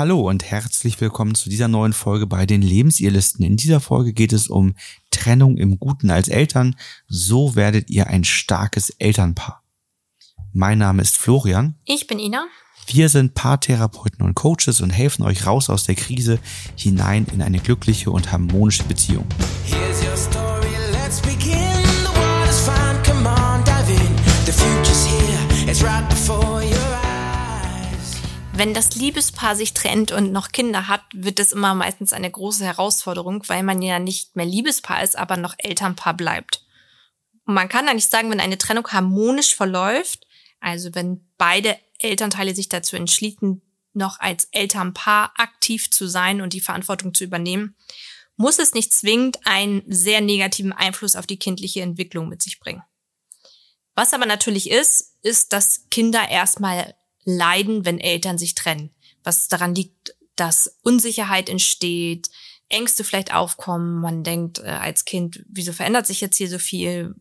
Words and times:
Hallo 0.00 0.30
und 0.30 0.50
herzlich 0.50 0.98
willkommen 1.02 1.34
zu 1.34 1.50
dieser 1.50 1.68
neuen 1.68 1.92
Folge 1.92 2.26
bei 2.26 2.46
den 2.46 2.62
Lebensirrlisten. 2.62 3.44
In 3.44 3.58
dieser 3.58 3.80
Folge 3.80 4.14
geht 4.14 4.32
es 4.32 4.48
um 4.48 4.74
Trennung 5.10 5.58
im 5.58 5.78
Guten 5.78 6.10
als 6.10 6.28
Eltern. 6.28 6.74
So 7.06 7.54
werdet 7.54 7.90
ihr 7.90 8.06
ein 8.06 8.24
starkes 8.24 8.88
Elternpaar. 8.98 9.62
Mein 10.54 10.78
Name 10.78 11.02
ist 11.02 11.18
Florian. 11.18 11.74
Ich 11.84 12.06
bin 12.06 12.18
Ina. 12.18 12.46
Wir 12.86 13.10
sind 13.10 13.34
Paartherapeuten 13.34 14.24
und 14.24 14.32
Coaches 14.32 14.80
und 14.80 14.88
helfen 14.88 15.22
euch 15.22 15.46
raus 15.46 15.68
aus 15.68 15.84
der 15.84 15.96
Krise 15.96 16.38
hinein 16.76 17.26
in 17.30 17.42
eine 17.42 17.58
glückliche 17.58 18.10
und 18.10 18.32
harmonische 18.32 18.84
Beziehung. 18.84 19.26
Here's 19.66 20.02
your 20.02 20.16
story, 20.16 20.49
Wenn 28.60 28.74
das 28.74 28.94
Liebespaar 28.94 29.56
sich 29.56 29.72
trennt 29.72 30.12
und 30.12 30.32
noch 30.32 30.52
Kinder 30.52 30.86
hat, 30.86 31.00
wird 31.14 31.40
es 31.40 31.52
immer 31.52 31.74
meistens 31.74 32.12
eine 32.12 32.30
große 32.30 32.62
Herausforderung, 32.62 33.42
weil 33.46 33.62
man 33.62 33.80
ja 33.80 33.98
nicht 33.98 34.36
mehr 34.36 34.44
Liebespaar 34.44 35.02
ist, 35.02 35.16
aber 35.16 35.38
noch 35.38 35.54
Elternpaar 35.56 36.12
bleibt. 36.12 36.62
Und 37.46 37.54
man 37.54 37.70
kann 37.70 37.88
eigentlich 37.88 38.10
sagen, 38.10 38.30
wenn 38.30 38.38
eine 38.38 38.58
Trennung 38.58 38.86
harmonisch 38.88 39.56
verläuft, 39.56 40.26
also 40.60 40.94
wenn 40.94 41.26
beide 41.38 41.78
Elternteile 42.00 42.54
sich 42.54 42.68
dazu 42.68 42.96
entschließen, 42.96 43.62
noch 43.94 44.20
als 44.20 44.44
Elternpaar 44.52 45.32
aktiv 45.36 45.90
zu 45.90 46.06
sein 46.06 46.42
und 46.42 46.52
die 46.52 46.60
Verantwortung 46.60 47.14
zu 47.14 47.24
übernehmen, 47.24 47.76
muss 48.36 48.58
es 48.58 48.74
nicht 48.74 48.92
zwingend 48.92 49.38
einen 49.46 49.84
sehr 49.86 50.20
negativen 50.20 50.74
Einfluss 50.74 51.16
auf 51.16 51.26
die 51.26 51.38
kindliche 51.38 51.80
Entwicklung 51.80 52.28
mit 52.28 52.42
sich 52.42 52.60
bringen. 52.60 52.82
Was 53.94 54.12
aber 54.12 54.26
natürlich 54.26 54.70
ist, 54.70 55.16
ist, 55.22 55.54
dass 55.54 55.86
Kinder 55.88 56.28
erstmal 56.28 56.94
leiden, 57.24 57.84
wenn 57.84 58.00
Eltern 58.00 58.38
sich 58.38 58.54
trennen. 58.54 58.90
Was 59.22 59.48
daran 59.48 59.74
liegt, 59.74 60.14
dass 60.36 60.78
Unsicherheit 60.82 61.48
entsteht, 61.48 62.30
Ängste 62.68 63.04
vielleicht 63.04 63.34
aufkommen. 63.34 64.00
Man 64.00 64.24
denkt 64.24 64.60
äh, 64.60 64.68
als 64.68 65.04
Kind, 65.04 65.44
wieso 65.48 65.72
verändert 65.72 66.06
sich 66.06 66.20
jetzt 66.20 66.36
hier 66.36 66.48
so 66.48 66.58
viel? 66.58 67.14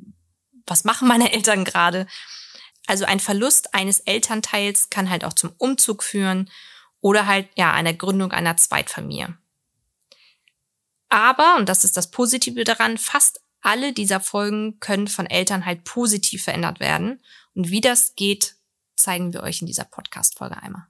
Was 0.66 0.84
machen 0.84 1.08
meine 1.08 1.32
Eltern 1.34 1.66
gerade? 1.66 2.08
Also 2.88 3.06
ein 3.06 3.20
Verlust 3.20 3.74
eines 3.74 4.00
Elternteils 4.00 4.90
kann 4.90 5.10
halt 5.10 5.24
auch 5.26 5.34
zum 5.34 5.54
Umzug 5.58 6.04
führen 6.04 6.50
oder 7.02 7.28
halt 7.28 7.48
ja 7.56 7.74
einer 7.74 7.94
Gründung 7.94 8.32
einer 8.32 8.58
Zweitfamilie. 8.58 9.38
Aber, 11.10 11.56
und 11.58 11.68
das 11.68 11.84
ist 11.84 11.98
das 11.98 12.12
Positive 12.12 12.64
daran, 12.64 12.98
fast 12.98 13.42
alle 13.62 13.94
dieser 13.94 14.20
Folgen 14.20 14.80
können 14.80 15.08
von 15.08 15.26
Eltern 15.26 15.66
halt 15.66 15.84
positiv 15.84 16.44
verändert 16.44 16.80
werden. 16.80 17.22
Und 17.56 17.72
wie 17.72 17.82
das 17.82 18.16
geht, 18.16 18.56
zeigen 19.00 19.34
wir 19.34 19.44
euch 19.44 19.62
in 19.62 19.68
dieser 19.68 19.86
Podcast-Folge 19.86 20.62
einmal. 20.62 20.86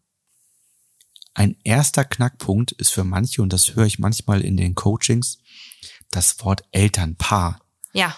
Ein 1.33 1.55
erster 1.63 2.03
Knackpunkt 2.03 2.71
ist 2.73 2.91
für 2.91 3.03
manche, 3.03 3.41
und 3.41 3.53
das 3.53 3.75
höre 3.75 3.85
ich 3.85 3.99
manchmal 3.99 4.41
in 4.41 4.57
den 4.57 4.75
Coachings, 4.75 5.39
das 6.11 6.43
Wort 6.43 6.63
Elternpaar. 6.71 7.61
Ja, 7.93 8.15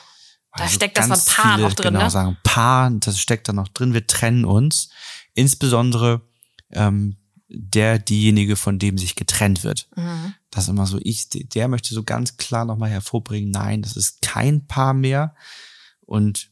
da 0.53 0.63
Also 0.63 0.75
steckt 0.75 0.97
das 0.97 1.09
Wort 1.09 1.25
Paar 1.25 1.55
viele, 1.55 1.67
noch 1.67 1.75
drin, 1.75 1.93
Genau, 1.93 2.05
ne? 2.05 2.09
sagen 2.09 2.37
Paar, 2.43 2.89
das 2.91 3.19
steckt 3.19 3.47
da 3.47 3.53
noch 3.53 3.67
drin, 3.67 3.93
wir 3.93 4.07
trennen 4.07 4.45
uns. 4.45 4.89
Insbesondere 5.33 6.21
ähm, 6.71 7.17
der, 7.47 7.99
diejenige, 7.99 8.55
von 8.55 8.79
dem 8.79 8.97
sich 8.97 9.15
getrennt 9.15 9.63
wird. 9.63 9.89
Mhm. 9.95 10.33
Das 10.49 10.65
ist 10.65 10.69
immer 10.69 10.87
so, 10.87 10.99
ich, 11.01 11.27
der 11.29 11.67
möchte 11.67 11.93
so 11.93 12.03
ganz 12.03 12.37
klar 12.37 12.65
nochmal 12.65 12.89
hervorbringen, 12.89 13.51
nein, 13.51 13.81
das 13.81 13.97
ist 13.97 14.21
kein 14.21 14.67
Paar 14.67 14.93
mehr. 14.93 15.35
Und 16.01 16.49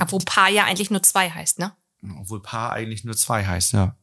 Obwohl 0.00 0.20
Paar 0.24 0.48
ja 0.48 0.64
eigentlich 0.64 0.90
nur 0.90 1.02
zwei 1.02 1.30
heißt, 1.30 1.58
ne? 1.58 1.72
Obwohl 2.18 2.42
Paar 2.42 2.72
eigentlich 2.72 3.04
nur 3.04 3.16
zwei 3.16 3.44
heißt, 3.46 3.72
ja. 3.72 3.96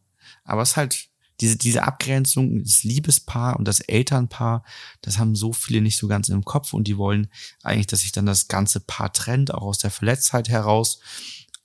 Aber 0.43 0.61
es 0.61 0.71
ist 0.71 0.77
halt 0.77 1.07
diese, 1.41 1.57
diese 1.57 1.83
Abgrenzung, 1.83 2.63
das 2.63 2.83
Liebespaar 2.83 3.57
und 3.57 3.67
das 3.67 3.81
Elternpaar, 3.81 4.63
das 5.01 5.17
haben 5.19 5.35
so 5.35 5.51
viele 5.53 5.81
nicht 5.81 5.97
so 5.97 6.07
ganz 6.07 6.29
im 6.29 6.45
Kopf 6.45 6.71
und 6.73 6.85
die 6.87 6.97
wollen 6.97 7.27
eigentlich, 7.61 7.87
dass 7.87 8.01
sich 8.01 8.11
dann 8.13 8.25
das 8.25 8.47
ganze 8.47 8.79
Paar 8.79 9.11
trennt, 9.11 9.53
auch 9.53 9.63
aus 9.63 9.77
der 9.79 9.91
Verletztheit 9.91 10.47
heraus. 10.49 10.99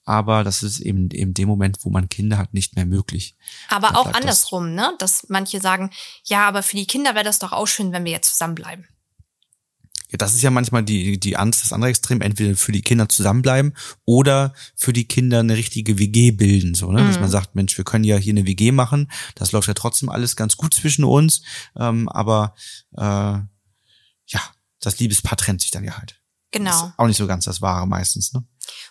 Aber 0.04 0.42
das 0.42 0.64
ist 0.64 0.80
eben 0.80 1.08
in 1.10 1.34
dem 1.34 1.46
Moment, 1.48 1.78
wo 1.84 1.90
man 1.90 2.08
Kinder 2.08 2.36
hat, 2.36 2.52
nicht 2.52 2.74
mehr 2.74 2.86
möglich. 2.86 3.36
Aber 3.68 3.88
Da 3.90 3.94
auch 3.94 4.02
bleibt 4.04 4.16
das- 4.16 4.22
andersrum, 4.22 4.74
ne? 4.74 4.92
Dass 4.98 5.26
manche 5.28 5.60
sagen, 5.60 5.90
ja, 6.24 6.48
aber 6.48 6.64
für 6.64 6.76
die 6.76 6.86
Kinder 6.86 7.14
wäre 7.14 7.24
das 7.24 7.38
doch 7.38 7.52
auch 7.52 7.66
schön, 7.66 7.92
wenn 7.92 8.04
wir 8.04 8.12
jetzt 8.12 8.32
zusammenbleiben. 8.32 8.88
Ja, 10.10 10.16
das 10.18 10.34
ist 10.34 10.42
ja 10.42 10.50
manchmal 10.50 10.82
die, 10.82 11.18
die 11.20 11.36
Angst, 11.36 11.62
das 11.62 11.72
andere 11.72 11.90
Extrem, 11.90 12.20
entweder 12.20 12.56
für 12.56 12.72
die 12.72 12.82
Kinder 12.82 13.08
zusammenbleiben 13.08 13.76
oder 14.04 14.54
für 14.76 14.92
die 14.92 15.06
Kinder 15.06 15.40
eine 15.40 15.56
richtige 15.56 15.98
WG 15.98 16.32
bilden, 16.32 16.74
so, 16.74 16.90
ne? 16.90 17.04
Dass 17.04 17.14
Mhm. 17.16 17.20
man 17.22 17.30
sagt, 17.30 17.54
Mensch, 17.54 17.76
wir 17.78 17.84
können 17.84 18.04
ja 18.04 18.16
hier 18.16 18.32
eine 18.32 18.46
WG 18.46 18.72
machen, 18.72 19.10
das 19.36 19.52
läuft 19.52 19.68
ja 19.68 19.74
trotzdem 19.74 20.08
alles 20.08 20.34
ganz 20.36 20.56
gut 20.56 20.74
zwischen 20.74 21.04
uns, 21.04 21.42
ähm, 21.76 22.08
aber 22.08 22.54
äh, 22.96 23.02
ja, 23.02 24.40
das 24.80 24.98
Liebespaar 24.98 25.36
trennt 25.36 25.60
sich 25.60 25.70
dann 25.70 25.84
ja 25.84 25.96
halt. 25.98 26.20
Genau. 26.52 26.70
Ist 26.88 26.92
auch 26.96 27.06
nicht 27.06 27.16
so 27.16 27.26
ganz 27.28 27.44
das 27.44 27.62
Wahre 27.62 27.86
meistens, 27.86 28.32
ne? 28.32 28.44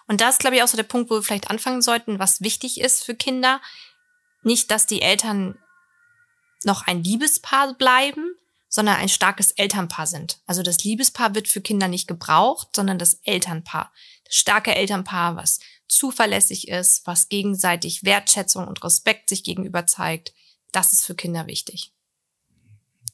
Und 0.08 0.22
da 0.22 0.30
ist, 0.30 0.40
glaube 0.40 0.56
ich, 0.56 0.64
auch 0.64 0.68
so 0.68 0.78
der 0.78 0.84
Punkt, 0.84 1.10
wo 1.10 1.16
wir 1.16 1.24
vielleicht 1.24 1.50
anfangen 1.50 1.82
sollten, 1.82 2.20
was 2.20 2.42
wichtig 2.42 2.80
ist 2.80 3.04
für 3.04 3.16
Kinder. 3.16 3.62
Nicht, 4.44 4.72
dass 4.72 4.86
die 4.86 5.02
Eltern 5.02 5.58
noch 6.64 6.88
ein 6.88 7.04
Liebespaar 7.04 7.74
bleiben, 7.76 8.24
sondern 8.70 8.96
ein 8.96 9.10
starkes 9.10 9.52
Elternpaar 9.52 10.08
sind. 10.08 10.40
Also 10.46 10.62
das 10.64 10.84
Liebespaar 10.84 11.36
wird 11.36 11.48
für 11.48 11.62
Kinder 11.62 11.88
nicht 11.88 12.08
gebraucht, 12.08 12.70
sondern 12.76 13.00
das 13.00 13.16
Elternpaar. 13.24 13.92
Das 14.26 14.36
starke 14.36 14.76
Elternpaar, 14.76 15.36
was 15.36 15.60
zuverlässig 15.88 16.68
ist, 16.68 17.02
was 17.06 17.30
gegenseitig 17.30 18.04
Wertschätzung 18.04 18.68
und 18.68 18.84
Respekt 18.84 19.30
sich 19.30 19.44
gegenüber 19.44 19.88
zeigt, 19.88 20.34
das 20.72 20.94
ist 20.94 21.04
für 21.04 21.16
Kinder 21.16 21.48
wichtig. 21.48 21.92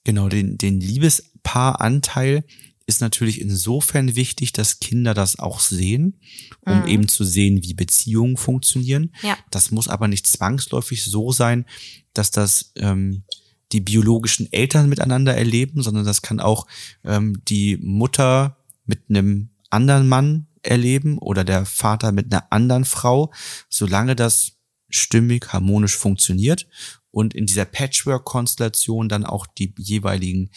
Genau, 0.03 0.27
den, 0.27 0.57
den 0.57 0.81
Liebespaaranteil 0.81 2.43
ist 2.85 3.01
natürlich 3.01 3.41
insofern 3.41 4.15
wichtig, 4.15 4.53
dass 4.53 4.79
Kinder 4.79 5.13
das 5.15 5.39
auch 5.39 5.59
sehen, 5.59 6.19
um 6.61 6.81
Mhm. 6.81 6.87
eben 6.87 7.07
zu 7.07 7.23
sehen, 7.23 7.63
wie 7.63 7.73
Beziehungen 7.73 8.37
funktionieren. 8.37 9.15
Ja. 9.23 9.37
Das 9.49 9.71
muss 9.71 9.87
aber 9.87 10.07
nicht 10.07 10.27
zwangsläufig 10.27 11.03
so 11.03 11.31
sein, 11.31 11.65
dass 12.13 12.29
das 12.29 12.73
ähm, 12.75 13.23
die 13.71 13.81
biologischen 13.81 14.51
Eltern 14.51 14.89
miteinander 14.89 15.35
erleben, 15.35 15.81
sondern 15.81 16.05
das 16.05 16.21
kann 16.21 16.39
auch 16.39 16.67
ähm, 17.03 17.41
die 17.47 17.77
Mutter 17.77 18.57
mit 18.85 19.09
einem 19.09 19.49
anderen 19.69 20.07
Mann 20.07 20.47
erleben 20.61 21.17
oder 21.17 21.43
der 21.43 21.65
Vater 21.65 22.11
mit 22.11 22.31
einer 22.31 22.51
anderen 22.51 22.85
Frau, 22.85 23.33
solange 23.69 24.15
das 24.15 24.53
stimmig, 24.89 25.51
harmonisch 25.51 25.97
funktioniert 25.97 26.67
und 27.11 27.33
in 27.33 27.45
dieser 27.45 27.65
Patchwork-Konstellation 27.65 29.09
dann 29.09 29.25
auch 29.25 29.47
die 29.47 29.73
jeweiligen 29.77 30.51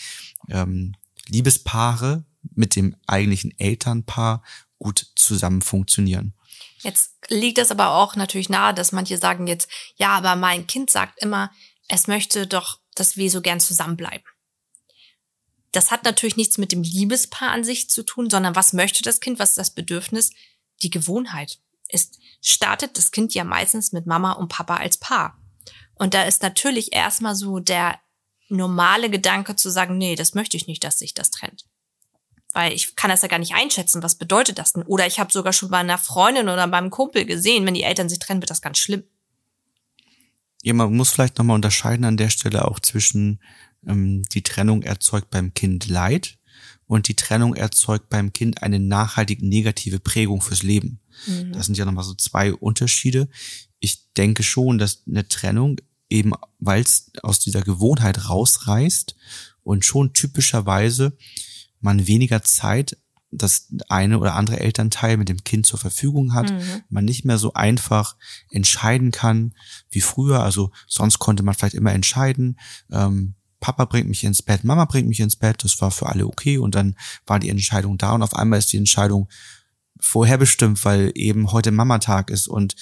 ähm, 0.49 0.95
Liebespaare 1.29 2.25
mit 2.55 2.77
dem 2.77 2.97
eigentlichen 3.07 3.59
Elternpaar 3.59 4.43
gut 4.79 5.07
zusammen 5.17 5.63
funktionieren. 5.63 6.35
Jetzt 6.81 7.15
liegt 7.29 7.59
es 7.59 7.71
aber 7.71 7.91
auch 7.91 8.17
natürlich 8.17 8.49
nahe, 8.49 8.75
dass 8.75 8.93
manche 8.93 9.19
sagen 9.19 9.47
jetzt, 9.47 9.69
ja, 9.97 10.11
aber 10.11 10.37
mein 10.37 10.67
Kind 10.67 10.91
sagt 10.91 11.21
immer, 11.23 11.51
es 11.89 12.07
möchte 12.07 12.47
doch, 12.47 12.79
dass 12.99 13.17
wir 13.17 13.31
so 13.31 13.41
gern 13.41 13.61
zusammenbleiben. 13.61 14.27
Das 15.73 15.91
hat 15.91 16.05
natürlich 16.05 16.37
nichts 16.37 16.59
mit 16.59 16.73
dem 16.73 16.83
Liebespaar 16.83 17.51
an 17.51 17.65
sich 17.65 17.91
zu 17.91 18.03
tun, 18.03 18.31
sondern 18.31 18.57
was 18.57 18.73
möchte 18.73 19.03
das 19.03 19.21
Kind, 19.21 19.39
was 19.39 19.51
ist 19.51 19.59
das 19.59 19.75
Bedürfnis? 19.75 20.31
Die 20.83 20.91
Gewohnheit. 20.91 21.59
Es 21.89 22.11
startet 22.41 22.97
das 22.97 23.11
Kind 23.11 23.35
ja 23.35 23.45
meistens 23.45 23.93
mit 23.93 24.07
Mama 24.07 24.33
und 24.33 24.49
Papa 24.49 24.77
als 24.77 24.97
Paar. 24.97 25.39
Und 25.95 26.15
da 26.15 26.25
ist 26.25 26.43
natürlich 26.43 26.93
erstmal 26.93 27.35
so 27.35 27.59
der 27.59 28.01
normale 28.49 29.11
Gedanke 29.11 29.57
zu 29.57 29.71
sagen, 29.71 29.99
nee, 29.99 30.15
das 30.15 30.35
möchte 30.35 30.57
ich 30.57 30.67
nicht, 30.67 30.85
dass 30.85 30.99
sich 30.99 31.13
das 31.13 31.31
trennt. 31.31 31.67
Weil 32.53 32.73
ich 32.73 32.97
kann 32.97 33.11
das 33.11 33.23
ja 33.23 33.29
gar 33.29 33.39
nicht 33.39 33.55
einschätzen, 33.55 34.03
was 34.03 34.15
bedeutet 34.15 34.59
das 34.59 34.73
denn? 34.73 34.85
Oder 34.85 35.07
ich 35.07 35.21
habe 35.21 35.33
sogar 35.33 35.53
schon 35.53 35.71
bei 35.71 35.79
einer 35.79 35.99
Freundin 35.99 36.49
oder 36.49 36.67
beim 36.67 36.91
Kumpel 36.91 37.27
gesehen, 37.27 37.67
wenn 37.67 37.75
die 37.75 37.83
Eltern 37.83 38.09
sich 38.09 38.19
trennen, 38.19 38.41
wird 38.41 38.51
das 38.51 38.63
ganz 38.63 38.79
schlimm. 38.79 39.05
Ja, 40.63 40.75
man 40.75 40.95
muss 40.95 41.11
vielleicht 41.11 41.39
nochmal 41.39 41.55
unterscheiden 41.55 42.05
an 42.05 42.17
der 42.17 42.31
Stelle 42.31 42.67
auch 42.67 42.81
zwischen 42.81 43.41
ähm, 43.87 44.23
die 44.33 44.43
Trennung 44.43 44.83
erzeugt 44.83 45.31
beim 45.31 45.55
Kind 45.55 45.89
Leid 45.89 46.39
und 46.87 47.09
die 47.09 47.15
Trennung 47.15 47.55
erzeugt 47.55 48.09
beim 48.09 48.33
Kind 48.33 48.63
eine 48.63 48.81
nachhaltig 48.81 49.43
negative 49.43 50.01
Prägung 50.01 50.41
fürs 50.41 50.63
Leben. 50.63 51.01
Das 51.53 51.67
sind 51.67 51.77
ja 51.77 51.85
nochmal 51.85 52.05
so 52.05 52.15
zwei 52.15 52.53
Unterschiede. 52.53 53.29
Ich 53.79 54.13
denke 54.15 54.43
schon, 54.43 54.79
dass 54.79 55.03
eine 55.07 55.29
Trennung 55.29 55.77
eben, 56.09 56.33
weil 56.59 56.83
es 56.83 57.11
aus 57.23 57.39
dieser 57.41 57.63
Gewohnheit 57.63 58.29
rausreißt 58.29 59.15
und 59.63 59.85
schon 59.85 60.13
typischerweise 60.13 61.17
man 61.81 62.07
weniger 62.07 62.43
Zeit 62.43 62.97
das 63.31 63.69
eine 63.89 64.19
oder 64.19 64.35
andere 64.35 64.61
Elternteil 64.61 65.17
mit 65.17 65.29
dem 65.29 65.45
Kind 65.45 65.67
zur 65.67 65.79
Verfügung 65.79 66.33
hat, 66.35 66.51
Mhm. 66.51 66.83
man 66.89 67.05
nicht 67.05 67.25
mehr 67.25 67.39
so 67.39 67.53
einfach 67.53 68.17
entscheiden 68.51 69.11
kann 69.11 69.55
wie 69.91 70.01
früher. 70.01 70.43
Also 70.43 70.71
sonst 70.87 71.19
konnte 71.19 71.43
man 71.43 71.55
vielleicht 71.55 71.75
immer 71.75 71.93
entscheiden, 71.93 72.59
ähm, 72.91 73.35
Papa 73.61 73.85
bringt 73.87 74.09
mich 74.09 74.23
ins 74.25 74.41
Bett, 74.43 74.63
Mama 74.65 74.85
bringt 74.85 75.09
mich 75.09 75.21
ins 75.21 75.37
Bett, 75.37 75.65
das 75.65 75.81
war 75.81 75.91
für 75.91 76.07
alle 76.07 76.27
okay 76.27 76.59
und 76.59 76.75
dann 76.75 76.97
war 77.27 77.39
die 77.41 77.49
Entscheidung 77.49 77.99
da 77.99 78.13
und 78.13 78.23
auf 78.23 78.35
einmal 78.35 78.61
ist 78.61 78.73
die 78.73 78.77
Entscheidung 78.77 79.29
vorherbestimmt, 80.01 80.85
weil 80.85 81.11
eben 81.15 81.51
heute 81.53 81.71
Mama-Tag 81.73 82.31
ist 82.31 82.49
und 82.49 82.77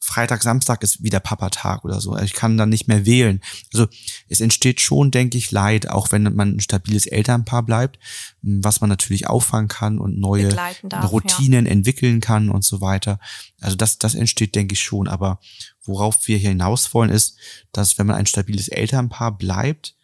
Freitag, 0.00 0.42
Samstag 0.42 0.82
ist 0.82 1.02
wieder 1.02 1.20
Papa-Tag 1.20 1.84
oder 1.84 2.00
so. 2.00 2.16
Ich 2.18 2.32
kann 2.32 2.56
dann 2.56 2.68
nicht 2.68 2.88
mehr 2.88 3.04
wählen. 3.04 3.40
Also 3.72 3.88
es 4.28 4.40
entsteht 4.40 4.80
schon, 4.80 5.10
denke 5.10 5.36
ich, 5.36 5.50
Leid, 5.50 5.88
auch 5.88 6.12
wenn 6.12 6.22
man 6.34 6.56
ein 6.56 6.60
stabiles 6.60 7.06
Elternpaar 7.06 7.64
bleibt, 7.64 7.98
was 8.42 8.80
man 8.80 8.88
natürlich 8.88 9.26
auffangen 9.26 9.68
kann 9.68 9.98
und 9.98 10.18
neue 10.18 10.48
darf, 10.48 11.12
Routinen 11.12 11.66
entwickeln 11.66 12.20
kann 12.20 12.48
und 12.48 12.64
so 12.64 12.80
weiter. 12.80 13.18
Also 13.60 13.76
das, 13.76 13.98
das 13.98 14.14
entsteht, 14.14 14.54
denke 14.54 14.74
ich, 14.74 14.80
schon. 14.82 15.08
Aber 15.08 15.40
worauf 15.84 16.28
wir 16.28 16.38
hier 16.38 16.50
hinaus 16.50 16.94
wollen, 16.94 17.10
ist, 17.10 17.36
dass 17.72 17.98
wenn 17.98 18.06
man 18.06 18.16
ein 18.16 18.26
stabiles 18.26 18.68
Elternpaar 18.68 19.36
bleibt, 19.36 19.94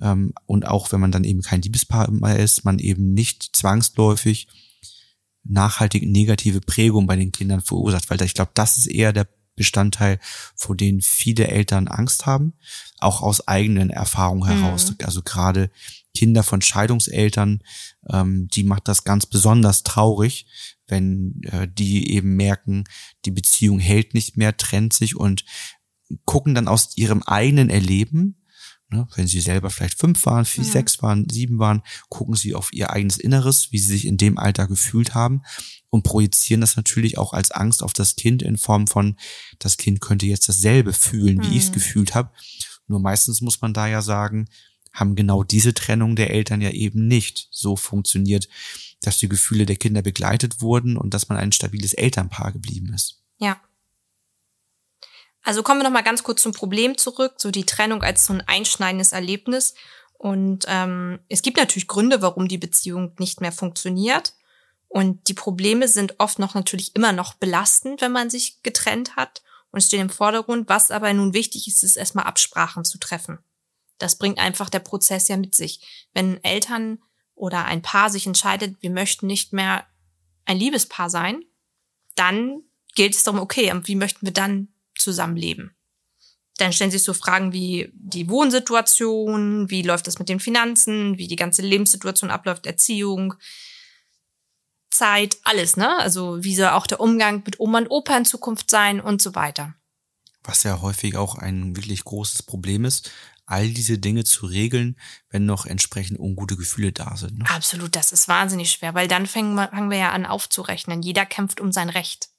ähm, 0.00 0.32
und 0.46 0.66
auch 0.66 0.92
wenn 0.92 1.00
man 1.00 1.12
dann 1.12 1.24
eben 1.24 1.42
kein 1.42 1.62
Liebespaar 1.62 2.10
mehr 2.10 2.38
ist, 2.38 2.64
man 2.64 2.78
eben 2.78 3.12
nicht 3.12 3.54
zwangsläufig 3.54 4.48
nachhaltig 5.44 6.06
negative 6.06 6.60
Prägung 6.60 7.06
bei 7.06 7.16
den 7.16 7.32
Kindern 7.32 7.60
verursacht, 7.60 8.10
weil 8.10 8.22
ich 8.22 8.34
glaube, 8.34 8.52
das 8.54 8.78
ist 8.78 8.86
eher 8.86 9.12
der 9.12 9.26
Bestandteil, 9.54 10.18
vor 10.56 10.76
denen 10.76 11.02
viele 11.02 11.48
Eltern 11.48 11.88
Angst 11.88 12.26
haben, 12.26 12.54
auch 12.98 13.20
aus 13.20 13.46
eigenen 13.48 13.90
Erfahrungen 13.90 14.48
heraus. 14.48 14.90
Mhm. 14.90 14.96
Also 15.04 15.22
gerade 15.22 15.70
Kinder 16.14 16.42
von 16.42 16.62
Scheidungseltern, 16.62 17.62
ähm, 18.08 18.48
die 18.48 18.64
macht 18.64 18.88
das 18.88 19.04
ganz 19.04 19.26
besonders 19.26 19.82
traurig, 19.82 20.46
wenn 20.86 21.42
äh, 21.44 21.68
die 21.68 22.12
eben 22.12 22.34
merken, 22.36 22.84
die 23.24 23.30
Beziehung 23.30 23.78
hält 23.78 24.14
nicht 24.14 24.36
mehr, 24.36 24.56
trennt 24.56 24.92
sich 24.92 25.16
und 25.16 25.44
gucken 26.24 26.54
dann 26.54 26.68
aus 26.68 26.96
ihrem 26.96 27.22
eigenen 27.22 27.70
Erleben 27.70 28.41
Ne? 28.92 29.08
Wenn 29.16 29.26
sie 29.26 29.40
selber 29.40 29.70
vielleicht 29.70 29.98
fünf 29.98 30.26
waren, 30.26 30.44
vier, 30.44 30.64
Mhm. 30.64 30.68
sechs 30.70 31.02
waren, 31.02 31.26
sieben 31.30 31.58
waren, 31.58 31.82
gucken 32.10 32.34
sie 32.36 32.54
auf 32.54 32.72
ihr 32.72 32.90
eigenes 32.90 33.16
Inneres, 33.16 33.72
wie 33.72 33.78
sie 33.78 33.88
sich 33.92 34.06
in 34.06 34.18
dem 34.18 34.38
Alter 34.38 34.66
gefühlt 34.66 35.14
haben 35.14 35.42
und 35.90 36.02
projizieren 36.02 36.60
das 36.60 36.76
natürlich 36.76 37.16
auch 37.18 37.32
als 37.32 37.50
Angst 37.50 37.82
auf 37.82 37.92
das 37.92 38.16
Kind 38.16 38.42
in 38.42 38.58
Form 38.58 38.86
von, 38.86 39.16
das 39.58 39.76
Kind 39.78 40.00
könnte 40.00 40.26
jetzt 40.26 40.48
dasselbe 40.48 40.92
fühlen, 40.92 41.42
wie 41.42 41.56
ich 41.56 41.64
es 41.64 41.68
Mhm. 41.70 41.74
gefühlt 41.74 42.14
habe. 42.14 42.30
Nur 42.86 43.00
meistens 43.00 43.40
muss 43.40 43.60
man 43.62 43.72
da 43.72 43.86
ja 43.86 44.02
sagen, 44.02 44.48
haben 44.92 45.14
genau 45.16 45.42
diese 45.42 45.72
Trennung 45.72 46.16
der 46.16 46.30
Eltern 46.30 46.60
ja 46.60 46.70
eben 46.70 47.08
nicht 47.08 47.48
so 47.50 47.76
funktioniert, 47.76 48.46
dass 49.00 49.16
die 49.18 49.28
Gefühle 49.28 49.64
der 49.64 49.76
Kinder 49.76 50.02
begleitet 50.02 50.60
wurden 50.60 50.98
und 50.98 51.14
dass 51.14 51.28
man 51.30 51.38
ein 51.38 51.50
stabiles 51.52 51.94
Elternpaar 51.94 52.52
geblieben 52.52 52.92
ist. 52.92 53.22
Ja. 53.38 53.58
Also 55.42 55.62
kommen 55.62 55.80
wir 55.80 55.84
noch 55.84 55.90
mal 55.90 56.02
ganz 56.02 56.22
kurz 56.22 56.42
zum 56.42 56.52
Problem 56.52 56.96
zurück, 56.96 57.34
so 57.38 57.50
die 57.50 57.66
Trennung 57.66 58.02
als 58.02 58.26
so 58.26 58.32
ein 58.32 58.42
einschneidendes 58.42 59.12
Erlebnis. 59.12 59.74
Und 60.14 60.66
ähm, 60.68 61.18
es 61.28 61.42
gibt 61.42 61.56
natürlich 61.56 61.88
Gründe, 61.88 62.22
warum 62.22 62.46
die 62.46 62.58
Beziehung 62.58 63.14
nicht 63.18 63.40
mehr 63.40 63.52
funktioniert. 63.52 64.34
Und 64.88 65.28
die 65.28 65.34
Probleme 65.34 65.88
sind 65.88 66.20
oft 66.20 66.38
noch 66.38 66.54
natürlich 66.54 66.94
immer 66.94 67.12
noch 67.12 67.34
belastend, 67.34 68.00
wenn 68.00 68.12
man 68.12 68.30
sich 68.30 68.62
getrennt 68.62 69.16
hat 69.16 69.42
und 69.70 69.80
stehen 69.80 70.02
im 70.02 70.10
Vordergrund. 70.10 70.68
Was 70.68 70.90
aber 70.90 71.12
nun 71.12 71.34
wichtig 71.34 71.66
ist, 71.66 71.82
ist 71.82 71.96
erstmal 71.96 72.26
Absprachen 72.26 72.84
zu 72.84 72.98
treffen. 72.98 73.38
Das 73.98 74.18
bringt 74.18 74.38
einfach 74.38 74.70
der 74.70 74.80
Prozess 74.80 75.28
ja 75.28 75.36
mit 75.36 75.54
sich. 75.54 76.08
Wenn 76.12 76.42
Eltern 76.44 77.02
oder 77.34 77.64
ein 77.64 77.82
Paar 77.82 78.10
sich 78.10 78.26
entscheidet, 78.26 78.76
wir 78.80 78.90
möchten 78.90 79.26
nicht 79.26 79.52
mehr 79.52 79.86
ein 80.44 80.58
Liebespaar 80.58 81.10
sein, 81.10 81.44
dann 82.14 82.62
gilt 82.94 83.14
es 83.14 83.24
darum, 83.24 83.40
okay, 83.40 83.72
und 83.72 83.88
wie 83.88 83.96
möchten 83.96 84.26
wir 84.26 84.32
dann 84.32 84.71
zusammenleben? 85.02 85.76
Dann 86.58 86.72
stellen 86.72 86.90
sich 86.90 87.02
so 87.02 87.14
Fragen 87.14 87.52
wie 87.52 87.90
die 87.94 88.28
Wohnsituation, 88.28 89.70
wie 89.70 89.82
läuft 89.82 90.06
das 90.06 90.18
mit 90.18 90.28
den 90.28 90.40
Finanzen, 90.40 91.18
wie 91.18 91.26
die 91.26 91.36
ganze 91.36 91.62
Lebenssituation 91.62 92.30
abläuft, 92.30 92.66
Erziehung, 92.66 93.34
Zeit, 94.90 95.38
alles, 95.44 95.76
ne? 95.76 95.98
Also 95.98 96.44
wie 96.44 96.54
soll 96.54 96.68
auch 96.68 96.86
der 96.86 97.00
Umgang 97.00 97.42
mit 97.44 97.58
Oma 97.58 97.78
und 97.78 97.90
Opa 97.90 98.16
in 98.16 98.24
Zukunft 98.24 98.70
sein 98.70 99.00
und 99.00 99.22
so 99.22 99.34
weiter. 99.34 99.74
Was 100.44 100.62
ja 100.64 100.80
häufig 100.80 101.16
auch 101.16 101.36
ein 101.36 101.76
wirklich 101.76 102.04
großes 102.04 102.42
Problem 102.42 102.84
ist, 102.84 103.10
all 103.46 103.68
diese 103.68 103.98
Dinge 103.98 104.24
zu 104.24 104.46
regeln, 104.46 104.98
wenn 105.30 105.46
noch 105.46 105.66
entsprechend 105.66 106.18
ungute 106.18 106.56
Gefühle 106.56 106.92
da 106.92 107.16
sind. 107.16 107.38
Ne? 107.38 107.44
Absolut, 107.48 107.96
das 107.96 108.12
ist 108.12 108.28
wahnsinnig 108.28 108.70
schwer, 108.70 108.94
weil 108.94 109.08
dann 109.08 109.26
fangen 109.26 109.54
wir, 109.54 109.68
fangen 109.68 109.90
wir 109.90 109.98
ja 109.98 110.10
an 110.10 110.26
aufzurechnen. 110.26 111.02
Jeder 111.02 111.26
kämpft 111.26 111.60
um 111.60 111.72
sein 111.72 111.88
Recht. 111.88 112.31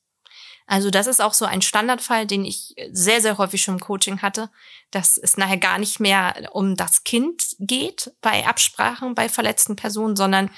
Also 0.65 0.89
das 0.89 1.07
ist 1.07 1.21
auch 1.21 1.33
so 1.33 1.45
ein 1.45 1.61
Standardfall, 1.61 2.25
den 2.25 2.45
ich 2.45 2.75
sehr, 2.91 3.21
sehr 3.21 3.37
häufig 3.37 3.61
schon 3.61 3.75
im 3.75 3.79
Coaching 3.79 4.21
hatte, 4.21 4.49
dass 4.91 5.17
es 5.17 5.37
nachher 5.37 5.57
gar 5.57 5.77
nicht 5.77 5.99
mehr 5.99 6.49
um 6.53 6.75
das 6.75 7.03
Kind 7.03 7.55
geht 7.59 8.11
bei 8.21 8.45
Absprachen 8.47 9.13
bei 9.15 9.27
verletzten 9.29 9.75
Personen, 9.75 10.15
sondern 10.15 10.49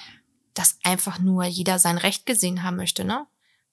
dass 0.53 0.77
einfach 0.83 1.19
nur 1.19 1.43
jeder 1.45 1.79
sein 1.79 1.97
Recht 1.97 2.25
gesehen 2.25 2.63
haben 2.63 2.77
möchte. 2.77 3.03
Ne? 3.03 3.25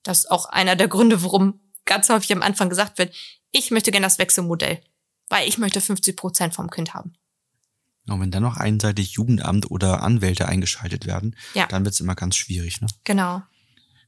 Das 0.02 0.20
ist 0.20 0.30
auch 0.30 0.46
einer 0.46 0.74
der 0.74 0.88
Gründe, 0.88 1.22
warum 1.22 1.60
ganz 1.84 2.08
häufig 2.08 2.32
am 2.32 2.42
Anfang 2.42 2.68
gesagt 2.70 2.98
wird, 2.98 3.14
ich 3.50 3.70
möchte 3.70 3.90
gerne 3.90 4.06
das 4.06 4.18
Wechselmodell, 4.18 4.82
weil 5.28 5.46
ich 5.48 5.58
möchte 5.58 5.80
50 5.80 6.16
Prozent 6.16 6.54
vom 6.54 6.70
Kind 6.70 6.94
haben. 6.94 7.14
Und 8.08 8.20
wenn 8.20 8.30
dann 8.32 8.42
noch 8.42 8.56
einseitig 8.56 9.12
Jugendamt 9.12 9.70
oder 9.70 10.02
Anwälte 10.02 10.48
eingeschaltet 10.48 11.06
werden, 11.06 11.36
Ja. 11.54 11.66
dann 11.66 11.84
wird's 11.84 12.00
immer 12.00 12.16
ganz 12.16 12.34
schwierig. 12.36 12.80
Ne? 12.80 12.88
Genau. 13.04 13.42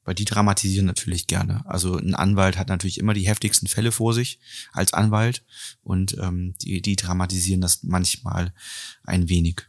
Weil 0.05 0.15
die 0.15 0.25
dramatisieren 0.25 0.87
natürlich 0.87 1.27
gerne. 1.27 1.65
Also 1.67 1.97
ein 1.97 2.15
Anwalt 2.15 2.59
hat 2.59 2.69
natürlich 2.69 2.99
immer 2.99 3.15
die 3.15 3.27
heftigsten 3.27 3.69
Fälle 3.69 3.91
vor 3.91 4.12
sich 4.12 4.39
als 4.73 4.93
Anwalt 4.93 5.45
und 5.83 6.17
ähm, 6.19 6.55
die, 6.61 6.83
die 6.83 6.97
dramatisieren 6.97 7.61
das 7.61 7.83
manchmal 7.83 8.53
ein 9.05 9.29
wenig. 9.29 9.62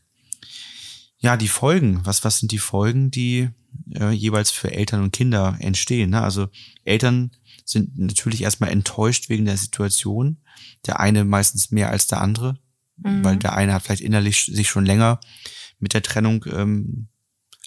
Ja, 1.17 1.37
die 1.37 1.47
Folgen. 1.47 2.01
Was, 2.05 2.23
was 2.23 2.39
sind 2.39 2.51
die 2.51 2.59
Folgen, 2.59 3.11
die 3.11 3.49
äh, 3.93 4.11
jeweils 4.11 4.51
für 4.51 4.71
Eltern 4.71 5.03
und 5.03 5.11
Kinder 5.13 5.55
entstehen? 5.59 6.09
Ne? 6.11 6.21
Also 6.21 6.49
Eltern 6.83 7.31
sind 7.63 7.97
natürlich 7.97 8.41
erstmal 8.41 8.69
enttäuscht 8.71 9.29
wegen 9.29 9.45
der 9.45 9.57
Situation. 9.57 10.37
Der 10.85 10.99
eine 10.99 11.23
meistens 11.25 11.71
mehr 11.71 11.89
als 11.89 12.07
der 12.07 12.21
andere, 12.21 12.59
Mhm. 12.97 13.23
weil 13.23 13.37
der 13.37 13.53
eine 13.53 13.73
hat 13.73 13.83
vielleicht 13.83 14.01
innerlich 14.01 14.45
sich 14.45 14.69
schon 14.69 14.85
länger 14.85 15.19
mit 15.79 15.93
der 15.93 16.01
Trennung 16.01 16.45
ähm, 16.51 17.09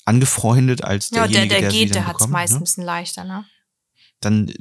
angefreundet 0.08 0.82
als 0.82 1.10
Ja, 1.10 1.28
der, 1.28 1.46
der 1.46 1.70
sie 1.70 1.78
geht, 1.78 1.94
der 1.94 2.06
hat's 2.06 2.18
bekommt, 2.18 2.32
meist 2.32 2.52
ein 2.54 2.56
Ne? 2.56 2.60
bisschen 2.60 2.84
leichter, 2.84 3.24
ne? 3.24 3.44
Dann 4.20 4.52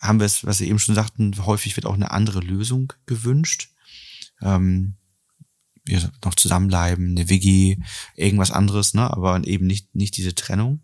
haben 0.00 0.20
wir 0.20 0.26
es, 0.26 0.44
was 0.44 0.58
Sie 0.58 0.68
eben 0.68 0.78
schon 0.78 0.94
sagten, 0.94 1.34
häufig 1.44 1.76
wird 1.76 1.86
auch 1.86 1.94
eine 1.94 2.10
andere 2.12 2.40
Lösung 2.40 2.92
gewünscht. 3.06 3.70
Ähm, 4.40 4.94
wir 5.84 6.10
noch 6.24 6.34
zusammenbleiben, 6.34 7.10
eine 7.10 7.28
WG, 7.28 7.78
irgendwas 8.14 8.50
anderes, 8.50 8.94
ne? 8.94 9.10
aber 9.10 9.44
eben 9.44 9.66
nicht, 9.66 9.94
nicht 9.94 10.16
diese 10.16 10.34
Trennung. 10.34 10.80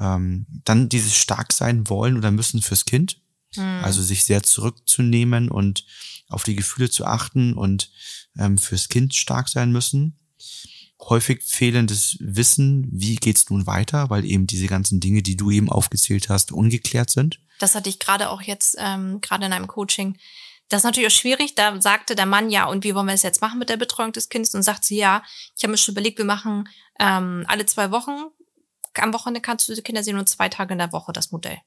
Ähm, 0.00 0.46
dann 0.64 0.88
dieses 0.88 1.14
stark 1.14 1.52
sein 1.52 1.88
wollen 1.88 2.16
oder 2.16 2.30
müssen 2.30 2.62
fürs 2.62 2.84
Kind. 2.84 3.20
Hm. 3.54 3.80
Also 3.82 4.02
sich 4.02 4.24
sehr 4.24 4.42
zurückzunehmen 4.42 5.50
und 5.50 5.84
auf 6.28 6.42
die 6.44 6.56
Gefühle 6.56 6.90
zu 6.90 7.04
achten 7.06 7.54
und 7.54 7.90
ähm, 8.38 8.58
fürs 8.58 8.88
Kind 8.88 9.14
stark 9.14 9.48
sein 9.48 9.72
müssen. 9.72 10.18
Häufig 11.00 11.42
fehlendes 11.42 12.16
Wissen, 12.20 12.88
wie 12.90 13.16
geht's 13.16 13.50
nun 13.50 13.66
weiter, 13.66 14.08
weil 14.10 14.24
eben 14.24 14.46
diese 14.46 14.66
ganzen 14.66 14.98
Dinge, 15.00 15.22
die 15.22 15.36
du 15.36 15.50
eben 15.50 15.70
aufgezählt 15.70 16.28
hast, 16.28 16.52
ungeklärt 16.52 17.10
sind. 17.10 17.40
Das 17.58 17.74
hatte 17.74 17.88
ich 17.88 17.98
gerade 17.98 18.30
auch 18.30 18.42
jetzt, 18.42 18.76
ähm, 18.78 19.20
gerade 19.20 19.46
in 19.46 19.52
einem 19.52 19.66
Coaching. 19.66 20.18
Das 20.68 20.80
ist 20.80 20.84
natürlich 20.84 21.12
auch 21.12 21.16
schwierig. 21.16 21.54
Da 21.54 21.80
sagte 21.80 22.16
der 22.16 22.26
Mann, 22.26 22.50
ja, 22.50 22.66
und 22.66 22.82
wie 22.82 22.94
wollen 22.94 23.06
wir 23.06 23.14
es 23.14 23.22
jetzt 23.22 23.40
machen 23.40 23.58
mit 23.58 23.68
der 23.68 23.76
Betreuung 23.76 24.12
des 24.12 24.28
Kindes? 24.28 24.54
Und 24.54 24.62
sagt 24.62 24.84
sie, 24.84 24.96
ja, 24.96 25.22
ich 25.56 25.62
habe 25.62 25.70
mir 25.70 25.78
schon 25.78 25.92
überlegt, 25.92 26.18
wir 26.18 26.24
machen 26.24 26.68
ähm, 26.98 27.44
alle 27.46 27.66
zwei 27.66 27.90
Wochen, 27.90 28.30
am 28.98 29.12
Wochenende 29.12 29.40
kannst 29.40 29.68
du 29.68 29.74
die 29.74 29.82
Kinder 29.82 30.02
sehen 30.02 30.18
und 30.18 30.28
zwei 30.28 30.48
Tage 30.48 30.72
in 30.72 30.78
der 30.78 30.92
Woche 30.92 31.12
das 31.12 31.30
Modell. 31.30 31.58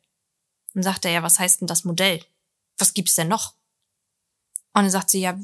Und 0.73 0.83
sagt 0.83 1.05
er, 1.05 1.11
ja, 1.11 1.23
was 1.23 1.39
heißt 1.39 1.61
denn 1.61 1.67
das 1.67 1.83
Modell? 1.83 2.23
Was 2.77 2.93
gibt's 2.93 3.15
denn 3.15 3.27
noch? 3.27 3.53
Und 4.73 4.83
dann 4.83 4.89
sagt 4.89 5.09
sie, 5.09 5.21
ja, 5.21 5.37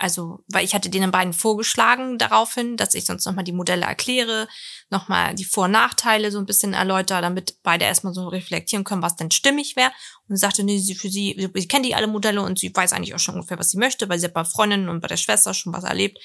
also, 0.00 0.42
weil 0.48 0.64
ich 0.64 0.74
hatte 0.74 0.88
denen 0.88 1.10
beiden 1.10 1.34
vorgeschlagen 1.34 2.16
daraufhin, 2.16 2.78
dass 2.78 2.94
ich 2.94 3.04
sonst 3.04 3.26
nochmal 3.26 3.44
die 3.44 3.52
Modelle 3.52 3.84
erkläre, 3.84 4.48
nochmal 4.88 5.34
die 5.34 5.44
Vor- 5.44 5.66
und 5.66 5.72
Nachteile 5.72 6.30
so 6.30 6.38
ein 6.38 6.46
bisschen 6.46 6.72
erläutere, 6.72 7.20
damit 7.20 7.56
beide 7.62 7.84
erstmal 7.84 8.14
so 8.14 8.28
reflektieren 8.28 8.84
können, 8.84 9.02
was 9.02 9.16
denn 9.16 9.30
stimmig 9.30 9.76
wäre. 9.76 9.92
Und 10.26 10.36
sie 10.36 10.40
sagte, 10.40 10.64
nee, 10.64 10.78
sie 10.78 10.94
für 10.94 11.10
sie, 11.10 11.50
sie 11.54 11.68
kennt 11.68 11.84
die 11.84 11.94
alle 11.94 12.06
Modelle 12.06 12.40
und 12.40 12.58
sie 12.58 12.74
weiß 12.74 12.94
eigentlich 12.94 13.14
auch 13.14 13.18
schon 13.18 13.34
ungefähr, 13.34 13.58
was 13.58 13.72
sie 13.72 13.78
möchte, 13.78 14.08
weil 14.08 14.18
sie 14.18 14.24
hat 14.24 14.32
bei 14.32 14.44
Freundinnen 14.44 14.88
und 14.88 15.00
bei 15.00 15.08
der 15.08 15.18
Schwester 15.18 15.52
schon 15.52 15.74
was 15.74 15.84
erlebt. 15.84 16.18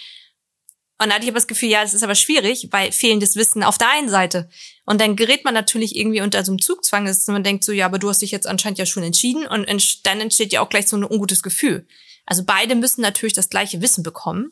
Und 0.98 1.10
da 1.10 1.16
hatte 1.16 1.26
ich 1.26 1.30
aber 1.30 1.40
das 1.40 1.48
Gefühl, 1.48 1.70
ja, 1.70 1.84
es 1.84 1.94
ist 1.94 2.04
aber 2.04 2.16
schwierig, 2.16 2.70
weil 2.72 2.92
fehlendes 2.92 3.36
Wissen 3.36 3.64
auf 3.64 3.78
der 3.78 3.90
einen 3.92 4.08
Seite. 4.10 4.50
Und 4.86 5.02
dann 5.02 5.18
gerät 5.18 5.44
man 5.44 5.54
natürlich 5.54 5.96
irgendwie 5.96 6.22
unter 6.22 6.44
so 6.46 6.52
einem 6.52 6.62
Zugzwang, 6.62 7.06
dass 7.06 7.28
man 7.28 7.44
denkt 7.44 7.66
so, 7.66 7.74
ja, 7.74 7.86
aber 7.86 8.00
du 8.00 8.08
hast 8.10 8.22
dich 8.22 8.32
jetzt 8.32 8.48
anscheinend 8.48 8.78
ja 8.80 8.86
schon 8.86 9.04
entschieden 9.04 9.46
und 9.46 9.68
dann 10.04 10.22
entsteht 10.22 10.54
ja 10.54 10.62
auch 10.62 10.70
gleich 10.70 10.88
so 10.88 10.96
ein 10.96 11.04
ungutes 11.04 11.44
Gefühl. 11.44 11.86
Also 12.26 12.44
beide 12.46 12.76
müssen 12.76 13.02
natürlich 13.02 13.34
das 13.34 13.50
gleiche 13.50 13.82
Wissen 13.82 14.04
bekommen, 14.04 14.52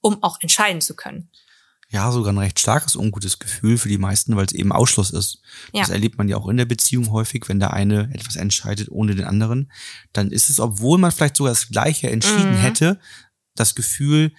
um 0.00 0.22
auch 0.22 0.38
entscheiden 0.40 0.82
zu 0.82 0.94
können. 0.94 1.30
Ja, 1.88 2.10
sogar 2.12 2.32
ein 2.32 2.38
recht 2.38 2.58
starkes 2.58 2.96
ungutes 2.96 3.38
Gefühl 3.38 3.78
für 3.78 3.88
die 3.88 3.98
meisten, 3.98 4.36
weil 4.36 4.46
es 4.46 4.52
eben 4.52 4.72
Ausschluss 4.72 5.10
ist. 5.10 5.40
Ja. 5.72 5.80
Das 5.80 5.90
erlebt 5.90 6.18
man 6.18 6.28
ja 6.28 6.36
auch 6.36 6.48
in 6.48 6.56
der 6.56 6.64
Beziehung 6.64 7.10
häufig, 7.10 7.48
wenn 7.48 7.60
der 7.60 7.72
eine 7.72 8.10
etwas 8.12 8.36
entscheidet 8.36 8.90
ohne 8.90 9.14
den 9.14 9.24
anderen. 9.24 9.70
Dann 10.12 10.30
ist 10.30 10.50
es, 10.50 10.60
obwohl 10.60 10.98
man 10.98 11.12
vielleicht 11.12 11.36
sogar 11.36 11.52
das 11.52 11.68
Gleiche 11.68 12.10
entschieden 12.10 12.52
Mhm. 12.52 12.58
hätte, 12.58 13.00
das 13.54 13.74
Gefühl, 13.74 14.32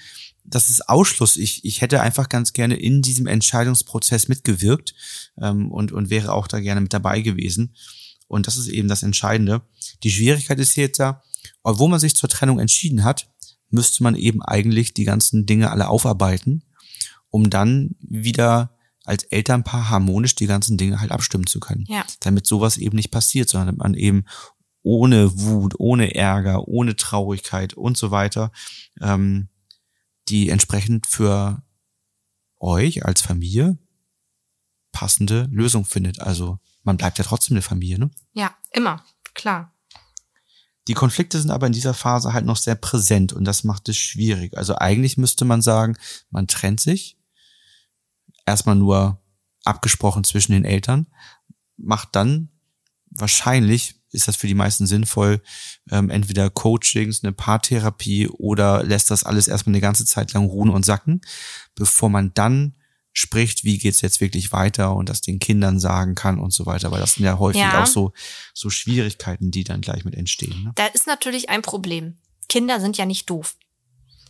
das 0.48 0.70
ist 0.70 0.88
Ausschluss. 0.88 1.38
Ich, 1.38 1.66
ich 1.66 1.82
hätte 1.82 2.02
einfach 2.02 2.30
ganz 2.30 2.54
gerne 2.54 2.75
in 2.75 3.02
diesem 3.02 3.28
Entscheidungsprozess 3.28 4.28
mitgewirkt 4.28 4.94
ähm, 5.42 5.72
und, 5.72 5.92
und 5.92 6.10
wäre 6.10 6.34
auch 6.34 6.48
da 6.48 6.60
gerne 6.60 6.82
mit 6.82 6.94
dabei 6.94 7.22
gewesen. 7.22 7.75
Und 8.28 8.48
das 8.48 8.58
ist 8.58 8.68
eben 8.68 8.88
das 8.88 9.04
Entscheidende. 9.04 9.62
Die 10.04 10.12
Schwierigkeit 10.12 10.60
ist 10.60 10.75
jetzt 10.75 11.00
ja, 11.00 11.22
obwohl 11.64 11.90
man 11.90 12.00
sich 12.00 12.16
zur 12.16 12.30
Trennung 12.30 12.60
entschieden 12.60 13.04
hat, 13.04 13.30
müsste 13.70 14.04
man 14.04 14.16
eben 14.16 14.42
eigentlich 14.42 14.94
die 14.94 15.04
ganzen 15.04 15.46
Dinge 15.46 15.72
alle 15.72 15.88
aufarbeiten, 15.88 16.64
um 17.30 17.50
dann 17.50 17.96
wieder 18.00 18.78
als 19.04 19.24
Elternpaar 19.24 19.90
harmonisch 19.90 20.36
die 20.36 20.48
ganzen 20.48 20.78
Dinge 20.78 21.00
halt 21.00 21.12
abstimmen 21.12 21.46
zu 21.48 21.60
können. 21.60 21.86
Ja. 21.88 22.04
Damit 22.22 22.48
sowas 22.48 22.78
eben 22.78 22.96
nicht 22.96 23.12
passiert, 23.12 23.50
sondern 23.50 23.78
man 23.78 23.94
eben 23.94 24.25
ohne 24.82 25.40
Wut, 25.40 25.75
ohne 25.80 26.14
Ärger, 26.16 26.68
ohne 26.68 26.96
Traurigkeit 26.96 27.74
und 27.74 27.98
so 27.98 28.12
weiter, 28.12 28.52
ähm, 29.02 29.50
die 30.29 30.50
entsprechend 30.50 31.08
für 31.08 31.62
euch 32.60 33.05
als 33.05 33.22
Familie 33.22 33.77
passende 34.91 35.48
Lösung 35.51 35.86
findet. 35.86 36.22
Also 36.22 36.60
man 36.84 36.98
bleibt 36.98 37.17
ja 37.17 37.24
trotzdem 37.24 37.55
eine 37.55 37.62
Familie, 37.62 38.00
ne? 38.00 38.12
Ja, 38.34 38.55
immer, 38.72 39.03
klar. 39.34 39.74
Die 40.88 40.94
Konflikte 40.94 41.39
sind 41.39 41.50
aber 41.50 41.67
in 41.67 41.74
dieser 41.74 41.94
Phase 41.94 42.34
halt 42.34 42.46
noch 42.46 42.58
sehr 42.58 42.75
präsent 42.75 43.34
und 43.34 43.44
das 43.46 43.63
macht 43.63 43.89
es 43.89 43.98
schwierig. 43.98 44.55
Also 44.55 44.75
eigentlich 44.75 45.17
müsste 45.17 45.44
man 45.44 45.62
sagen, 45.62 45.98
man 46.29 46.48
trennt 46.48 46.79
sich. 46.79 47.17
Erstmal 48.46 48.75
nur 48.75 49.20
abgesprochen 49.63 50.24
zwischen 50.24 50.51
den 50.51 50.63
Eltern, 50.63 51.08
macht 51.75 52.15
dann 52.15 52.50
wahrscheinlich 53.17 53.95
ist 54.12 54.27
das 54.27 54.38
für 54.38 54.48
die 54.48 54.53
meisten 54.53 54.88
sinnvoll, 54.88 55.41
ähm, 55.91 56.10
entweder 56.10 56.50
Coachings, 56.50 57.24
eine 57.24 57.34
Paartherapie 57.34 58.27
oder 58.29 58.84
lässt 58.84 59.12
das 59.12 59.24
alles 59.24 59.48
erstmal 59.48 59.72
eine 59.74 59.81
ganze 59.81 60.05
Zeit 60.05 60.31
lang 60.34 60.45
ruhen 60.45 60.69
und 60.69 60.86
sacken, 60.86 61.22
bevor 61.75 62.10
man 62.10 62.34
dann 62.34 62.75
spricht, 63.12 63.63
wie 63.63 63.77
geht's 63.77 64.01
jetzt 64.01 64.19
wirklich 64.22 64.51
weiter 64.51 64.93
und 64.95 65.10
das 65.10 65.22
den 65.22 65.39
Kindern 65.39 65.79
sagen 65.79 66.15
kann 66.15 66.39
und 66.39 66.51
so 66.51 66.65
weiter, 66.65 66.91
weil 66.91 67.00
das 67.00 67.13
sind 67.15 67.25
ja 67.25 67.39
häufig 67.39 67.62
Ja. 67.62 67.84
auch 67.84 67.88
so 67.88 68.13
so 68.53 68.69
Schwierigkeiten, 68.69 69.51
die 69.51 69.63
dann 69.63 69.81
gleich 69.81 70.03
mit 70.05 70.15
entstehen. 70.15 70.63
Ne? 70.63 70.72
Da 70.75 70.88
ist 70.88 71.07
natürlich 71.07 71.50
ein 71.50 71.62
Problem. 71.62 72.17
Kinder 72.50 72.79
sind 72.79 72.98
ja 72.98 73.05
nicht 73.05 73.29
doof. 73.29 73.55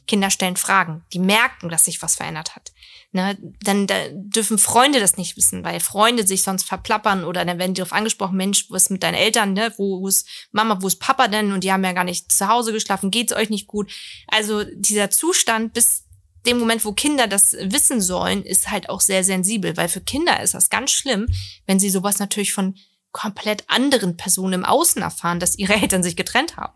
Kinder 0.07 0.29
stellen 0.29 0.55
Fragen. 0.55 1.03
Die 1.13 1.19
merken, 1.19 1.69
dass 1.69 1.85
sich 1.85 2.01
was 2.03 2.15
verändert 2.15 2.55
hat. 2.55 2.73
Ne, 3.15 3.37
dann 3.63 3.87
da 3.87 3.95
dürfen 4.11 4.57
Freunde 4.57 4.99
das 4.99 5.15
nicht 5.15 5.37
wissen, 5.37 5.63
weil 5.63 5.79
Freunde 5.79 6.27
sich 6.27 6.43
sonst 6.43 6.65
verplappern 6.67 7.23
oder 7.23 7.45
dann 7.45 7.57
werden 7.59 7.73
die 7.73 7.79
darauf 7.79 7.93
angesprochen, 7.93 8.35
Mensch, 8.35 8.69
was 8.69 8.83
ist 8.83 8.89
mit 8.89 9.03
deinen 9.03 9.13
Eltern, 9.13 9.53
ne? 9.53 9.73
Wo, 9.77 10.01
wo 10.01 10.09
ist 10.09 10.27
Mama, 10.51 10.79
wo 10.81 10.87
ist 10.87 10.97
Papa 10.99 11.29
denn? 11.29 11.53
Und 11.53 11.63
die 11.63 11.71
haben 11.71 11.85
ja 11.85 11.93
gar 11.93 12.03
nicht 12.03 12.29
zu 12.29 12.49
Hause 12.49 12.73
geschlafen, 12.73 13.11
geht's 13.11 13.31
euch 13.31 13.49
nicht 13.49 13.67
gut? 13.67 13.89
Also 14.27 14.65
dieser 14.65 15.11
Zustand 15.11 15.71
bis 15.71 16.03
dem 16.45 16.59
Moment, 16.59 16.83
wo 16.83 16.91
Kinder 16.91 17.27
das 17.27 17.53
wissen 17.53 18.01
sollen, 18.01 18.43
ist 18.43 18.69
halt 18.69 18.89
auch 18.89 18.99
sehr 18.99 19.23
sensibel, 19.23 19.77
weil 19.77 19.87
für 19.87 20.01
Kinder 20.01 20.43
ist 20.43 20.53
das 20.53 20.69
ganz 20.69 20.91
schlimm, 20.91 21.27
wenn 21.67 21.79
sie 21.79 21.89
sowas 21.89 22.19
natürlich 22.19 22.51
von 22.51 22.75
komplett 23.13 23.63
anderen 23.67 24.17
Personen 24.17 24.51
im 24.51 24.65
Außen 24.65 25.01
erfahren, 25.01 25.39
dass 25.39 25.57
ihre 25.57 25.75
Eltern 25.81 26.03
sich 26.03 26.17
getrennt 26.17 26.57
haben. 26.57 26.73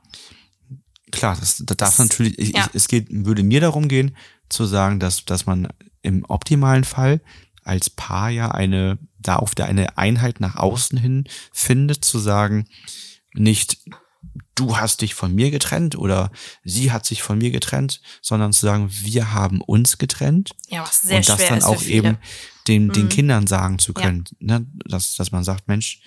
Klar, 1.11 1.35
das, 1.37 1.57
das 1.65 1.75
darf 1.75 1.97
Das- 1.97 1.99
natürlich, 1.99 2.39
ich, 2.39 2.55
ja. 2.55 2.65
ich, 2.69 2.75
es 2.75 2.87
geht, 2.87 3.07
würde 3.09 3.43
mir 3.43 3.59
darum 3.59 3.89
gehen, 3.89 4.15
zu 4.47 4.65
sagen, 4.65 5.01
dass, 5.01 5.25
dass 5.25 5.45
man 5.45 5.67
im 6.01 6.25
optimalen 6.25 6.83
Fall 6.83 7.21
als 7.63 7.89
Paar 7.89 8.29
ja 8.29 8.51
eine, 8.51 8.97
da 9.19 9.35
auf 9.37 9.53
der 9.55 9.65
eine 9.67 9.97
Einheit 9.97 10.39
nach 10.39 10.55
außen 10.55 10.97
hin 10.97 11.25
findet, 11.53 12.03
zu 12.05 12.19
sagen, 12.19 12.67
nicht 13.33 13.77
du 14.55 14.77
hast 14.77 15.01
dich 15.01 15.13
von 15.13 15.33
mir 15.33 15.51
getrennt 15.51 15.97
oder 15.97 16.31
sie 16.63 16.91
hat 16.91 17.05
sich 17.05 17.21
von 17.21 17.37
mir 17.37 17.51
getrennt, 17.51 18.01
sondern 18.21 18.51
zu 18.51 18.65
sagen, 18.65 18.89
wir 18.91 19.33
haben 19.33 19.61
uns 19.61 19.97
getrennt 19.97 20.51
Ja, 20.67 20.81
was 20.81 21.01
sehr 21.01 21.17
und 21.17 21.29
das 21.29 21.37
schwer 21.37 21.49
dann 21.49 21.63
auch 21.63 21.81
eben 21.83 22.17
den, 22.67 22.89
den 22.89 23.05
Mhm. 23.05 23.09
Kindern 23.09 23.47
sagen 23.47 23.79
zu 23.79 23.93
Ja. 23.95 24.01
können, 24.01 24.25
ne? 24.39 24.65
dass, 24.85 25.15
dass 25.15 25.31
man 25.31 25.43
sagt, 25.43 25.67
Mensch, 25.67 26.01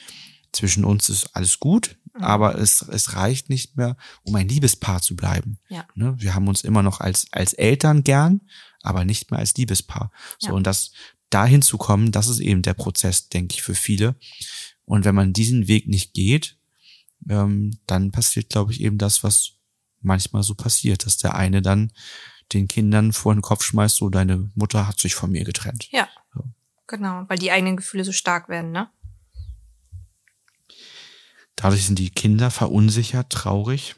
zwischen 0.53 0.85
uns 0.85 1.09
ist 1.09 1.35
alles 1.35 1.61
gut, 1.61 1.97
Mhm. 2.15 2.23
aber 2.25 2.59
es, 2.59 2.83
es 2.83 3.15
reicht 3.15 3.49
nicht 3.49 3.77
mehr, 3.79 3.97
um 4.23 4.35
ein 4.35 4.49
Liebespaar 4.49 5.01
zu 5.01 5.17
bleiben. 5.17 5.59
Ja. 5.71 5.87
Ne? 5.95 6.15
Wir 6.19 6.35
haben 6.35 6.47
uns 6.49 6.63
immer 6.63 6.83
noch 6.83 7.01
als, 7.01 7.29
als 7.33 7.55
Eltern 7.55 8.05
gern, 8.05 8.43
aber 8.83 9.05
nicht 9.05 9.31
mehr 9.31 9.41
als 9.41 9.55
Liebespaar. 9.55 10.11
So, 10.39 10.49
Ja. 10.49 10.53
und 10.55 10.67
das 10.67 10.93
dahin 11.31 11.63
zu 11.63 11.79
kommen, 11.79 12.13
das 12.13 12.29
ist 12.29 12.41
eben 12.41 12.63
der 12.63 12.75
Prozess, 12.75 13.29
denke 13.29 13.55
ich, 13.55 13.63
für 13.63 13.75
viele. 13.75 14.17
Und 14.85 15.05
wenn 15.05 15.15
man 15.15 15.33
diesen 15.33 15.69
Weg 15.69 15.89
nicht 15.89 16.13
geht, 16.15 16.57
ähm, 17.29 17.79
dann 17.87 18.11
passiert, 18.11 18.51
glaube 18.51 18.73
ich, 18.73 18.81
eben 18.81 18.99
das, 18.99 19.23
was 19.23 19.53
manchmal 20.01 20.43
so 20.43 20.55
passiert, 20.55 21.07
dass 21.07 21.17
der 21.17 21.35
eine 21.37 21.63
dann 21.63 21.93
den 22.53 22.69
Kindern 22.69 23.13
vor 23.13 23.35
den 23.35 23.41
Kopf 23.41 23.63
schmeißt, 23.63 23.97
so 23.97 24.11
deine 24.11 24.51
Mutter 24.55 24.87
hat 24.87 24.99
sich 24.99 25.15
von 25.15 25.31
mir 25.31 25.45
getrennt. 25.45 25.89
Ja. 25.93 26.09
So. 26.35 26.45
Genau, 26.89 27.25
weil 27.29 27.39
die 27.39 27.51
eigenen 27.51 27.77
Gefühle 27.77 28.05
so 28.05 28.13
stark 28.13 28.49
werden, 28.49 28.73
ne? 28.73 28.91
Dadurch 31.57 31.87
sind 31.87 31.99
die 31.99 32.11
Kinder 32.11 32.51
verunsichert, 32.51 33.31
traurig. 33.31 33.95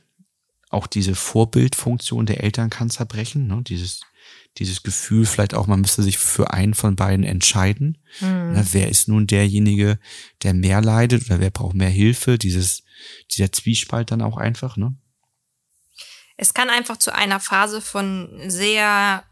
Auch 0.71 0.87
diese 0.87 1.15
Vorbildfunktion 1.15 2.27
der 2.27 2.43
Eltern 2.43 2.69
kann 2.69 2.91
zerbrechen. 2.91 3.47
Ne? 3.47 3.63
Dieses, 3.63 4.03
dieses 4.59 4.83
Gefühl, 4.83 5.27
vielleicht 5.27 5.55
auch, 5.55 5.67
man 5.67 5.81
müsste 5.81 6.03
sich 6.03 6.19
für 6.19 6.53
einen 6.53 6.75
von 6.75 6.97
beiden 6.97 7.25
entscheiden. 7.25 7.99
Mhm. 8.21 8.53
Ne? 8.53 8.67
Wer 8.73 8.89
ist 8.89 9.09
nun 9.09 9.27
derjenige, 9.27 9.99
der 10.43 10.55
mehr 10.55 10.81
leidet 10.81 11.27
oder 11.27 11.41
wer 11.41 11.51
braucht 11.51 11.75
mehr 11.75 11.89
Hilfe? 11.89 12.39
Dieses, 12.39 12.85
dieser 13.33 13.51
Zwiespalt 13.51 14.11
dann 14.11 14.23
auch 14.23 14.37
einfach. 14.37 14.77
Ne? 14.77 14.97
Es 16.37 16.55
kann 16.55 16.71
einfach 16.71 16.97
zu 16.97 17.15
einer 17.15 17.41
Phase 17.41 17.81
von 17.81 18.31
sehr 18.47 19.25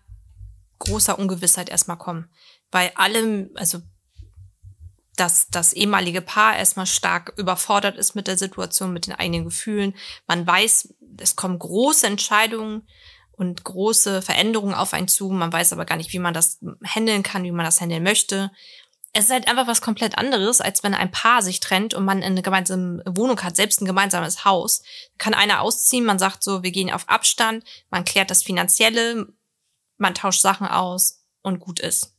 großer 0.81 1.19
Ungewissheit 1.19 1.69
erstmal 1.69 1.99
kommen. 1.99 2.29
Bei 2.71 2.97
allem, 2.97 3.51
also 3.55 3.81
dass 5.17 5.49
das 5.49 5.73
ehemalige 5.73 6.23
Paar 6.23 6.57
erstmal 6.57 6.87
stark 6.87 7.35
überfordert 7.37 7.97
ist 7.97 8.15
mit 8.15 8.27
der 8.27 8.39
Situation, 8.39 8.93
mit 8.93 9.07
den 9.07 9.15
eigenen 9.15 9.45
Gefühlen. 9.45 9.95
Man 10.27 10.47
weiß, 10.47 10.95
es 11.19 11.37
kommen 11.37 11.59
große 11.59 12.07
Entscheidungen 12.07 12.89
und 13.43 13.65
große 13.65 14.23
Veränderungen 14.23 14.75
auf 14.75 14.95
einen 14.95 15.09
zu. 15.09 15.29
Man 15.29 15.53
weiß 15.53 15.73
aber 15.73 15.85
gar 15.85 15.97
nicht, 15.97 16.13
wie 16.13 16.21
man 16.21 16.33
das 16.33 16.61
handeln 16.85 17.25
kann, 17.25 17.43
wie 17.43 17.51
man 17.51 17.65
das 17.65 17.81
handeln 17.81 18.05
möchte. 18.05 18.53
Es 19.13 19.25
ist 19.25 19.31
halt 19.31 19.49
einfach 19.49 19.67
was 19.67 19.83
komplett 19.83 20.17
anderes, 20.17 20.61
als 20.61 20.85
wenn 20.85 20.95
ein 20.95 21.11
Paar 21.11 21.43
sich 21.43 21.59
trennt 21.59 21.93
und 21.93 22.05
man 22.05 22.23
eine 22.23 22.41
gemeinsame 22.41 23.03
Wohnung 23.05 23.43
hat, 23.43 23.57
selbst 23.57 23.83
ein 23.83 23.87
gemeinsames 23.87 24.45
Haus. 24.45 24.83
Kann 25.19 25.35
einer 25.35 25.61
ausziehen, 25.61 26.05
man 26.05 26.21
sagt 26.21 26.45
so, 26.45 26.63
wir 26.63 26.71
gehen 26.71 26.91
auf 26.91 27.09
Abstand, 27.09 27.65
man 27.91 28.05
klärt 28.05 28.31
das 28.31 28.45
Finanzielle, 28.45 29.27
man 29.99 30.15
tauscht 30.15 30.41
Sachen 30.41 30.69
aus 30.69 31.25
und 31.43 31.59
gut 31.59 31.81
ist. 31.81 32.15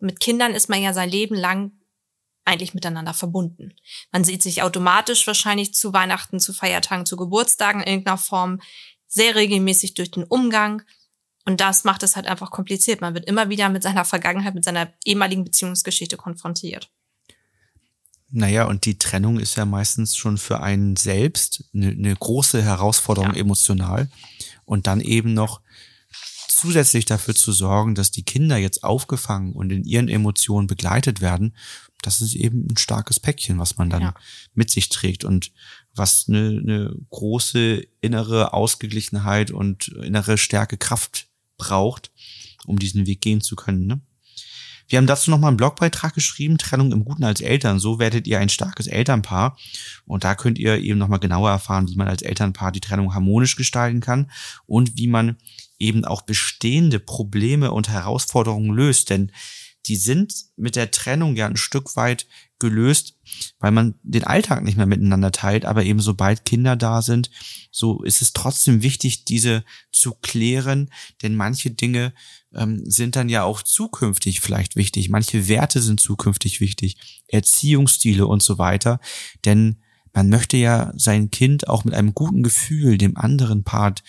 Mit 0.00 0.18
Kindern 0.18 0.52
ist 0.52 0.68
man 0.68 0.82
ja 0.82 0.92
sein 0.92 1.08
Leben 1.08 1.36
lang 1.36 1.72
eigentlich 2.44 2.74
miteinander 2.74 3.14
verbunden. 3.14 3.74
Man 4.10 4.24
sieht 4.24 4.42
sich 4.42 4.62
automatisch 4.62 5.26
wahrscheinlich 5.26 5.74
zu 5.74 5.92
Weihnachten, 5.92 6.40
zu 6.40 6.52
Feiertagen, 6.52 7.06
zu 7.06 7.16
Geburtstagen 7.16 7.82
in 7.82 7.88
irgendeiner 7.88 8.18
Form 8.18 8.60
sehr 9.08 9.34
regelmäßig 9.34 9.94
durch 9.94 10.10
den 10.10 10.24
Umgang. 10.24 10.82
Und 11.44 11.60
das 11.60 11.84
macht 11.84 12.02
es 12.02 12.14
halt 12.14 12.26
einfach 12.26 12.50
kompliziert. 12.50 13.00
Man 13.00 13.14
wird 13.14 13.24
immer 13.24 13.48
wieder 13.48 13.68
mit 13.70 13.82
seiner 13.82 14.04
Vergangenheit, 14.04 14.54
mit 14.54 14.64
seiner 14.64 14.92
ehemaligen 15.04 15.44
Beziehungsgeschichte 15.44 16.16
konfrontiert. 16.16 16.90
Naja, 18.30 18.66
und 18.66 18.84
die 18.84 18.98
Trennung 18.98 19.40
ist 19.40 19.56
ja 19.56 19.64
meistens 19.64 20.14
schon 20.14 20.36
für 20.36 20.60
einen 20.60 20.96
selbst 20.96 21.64
eine, 21.72 21.88
eine 21.88 22.14
große 22.14 22.62
Herausforderung 22.62 23.32
Ja. 23.34 23.40
emotional. 23.40 24.10
Und 24.66 24.86
dann 24.86 25.00
eben 25.00 25.32
noch 25.32 25.62
zusätzlich 26.48 27.06
dafür 27.06 27.34
zu 27.34 27.52
sorgen, 27.52 27.94
dass 27.94 28.10
die 28.10 28.24
Kinder 28.24 28.58
jetzt 28.58 28.84
aufgefangen 28.84 29.52
und 29.52 29.70
in 29.70 29.84
ihren 29.84 30.08
Emotionen 30.08 30.66
begleitet 30.66 31.22
werden, 31.22 31.54
das 32.02 32.20
ist 32.20 32.34
eben 32.34 32.66
ein 32.70 32.76
starkes 32.76 33.18
Päckchen, 33.20 33.58
was 33.58 33.76
man 33.76 33.90
dann 33.90 34.02
Ja. 34.02 34.14
mit 34.54 34.70
sich 34.70 34.88
trägt 34.88 35.24
und 35.24 35.52
was 35.94 36.26
eine, 36.28 36.60
eine 36.62 36.94
große 37.10 37.86
innere 38.00 38.52
Ausgeglichenheit 38.52 39.50
und 39.50 39.88
innere 39.88 40.38
Stärke, 40.38 40.76
Kraft 40.76 41.26
braucht, 41.56 42.12
um 42.66 42.78
diesen 42.78 43.06
Weg 43.06 43.20
gehen 43.20 43.40
zu 43.40 43.56
können. 43.56 43.86
Ne? 43.86 44.00
Wir 44.88 44.96
haben 44.96 45.06
dazu 45.06 45.30
nochmal 45.30 45.48
einen 45.48 45.58
Blogbeitrag 45.58 46.14
geschrieben, 46.14 46.56
Trennung 46.56 46.92
im 46.92 47.04
Guten 47.04 47.24
als 47.24 47.42
Eltern. 47.42 47.78
So 47.78 47.98
werdet 47.98 48.26
ihr 48.26 48.38
ein 48.38 48.48
starkes 48.48 48.86
Elternpaar. 48.86 49.58
Und 50.06 50.24
da 50.24 50.34
könnt 50.34 50.58
ihr 50.58 50.78
eben 50.78 50.98
nochmal 50.98 51.18
genauer 51.18 51.50
erfahren, 51.50 51.88
wie 51.88 51.96
man 51.96 52.08
als 52.08 52.22
Elternpaar 52.22 52.72
die 52.72 52.80
Trennung 52.80 53.12
harmonisch 53.12 53.56
gestalten 53.56 54.00
kann 54.00 54.30
und 54.66 54.96
wie 54.96 55.08
man 55.08 55.36
eben 55.78 56.06
auch 56.06 56.22
bestehende 56.22 57.00
Probleme 57.00 57.70
und 57.70 57.90
Herausforderungen 57.90 58.74
löst. 58.74 59.10
Denn 59.10 59.30
die 59.86 59.96
sind 59.96 60.34
mit 60.56 60.76
der 60.76 60.90
Trennung 60.90 61.36
ja 61.36 61.46
ein 61.46 61.56
Stück 61.56 61.96
weit 61.96 62.26
gelöst, 62.58 63.16
weil 63.58 63.70
man 63.70 63.94
den 64.02 64.24
Alltag 64.24 64.64
nicht 64.64 64.76
mehr 64.76 64.86
miteinander 64.86 65.32
teilt, 65.32 65.64
aber 65.64 65.84
eben 65.84 66.00
sobald 66.00 66.44
Kinder 66.44 66.76
da 66.76 67.02
sind, 67.02 67.30
so 67.70 68.02
ist 68.02 68.20
es 68.20 68.32
trotzdem 68.32 68.82
wichtig, 68.82 69.24
diese 69.24 69.64
zu 69.92 70.14
klären, 70.14 70.90
denn 71.22 71.36
manche 71.36 71.70
Dinge 71.70 72.12
ähm, 72.52 72.82
sind 72.84 73.16
dann 73.16 73.28
ja 73.28 73.44
auch 73.44 73.62
zukünftig 73.62 74.40
vielleicht 74.40 74.76
wichtig, 74.76 75.08
manche 75.08 75.48
Werte 75.48 75.80
sind 75.80 76.00
zukünftig 76.00 76.60
wichtig, 76.60 77.22
Erziehungsstile 77.28 78.26
und 78.26 78.42
so 78.42 78.58
weiter, 78.58 79.00
denn 79.44 79.78
man 80.12 80.30
möchte 80.30 80.56
ja 80.56 80.92
sein 80.96 81.30
Kind 81.30 81.68
auch 81.68 81.84
mit 81.84 81.94
einem 81.94 82.12
guten 82.14 82.42
Gefühl 82.42 82.98
dem 82.98 83.16
anderen 83.16 83.62
Part 83.62 84.02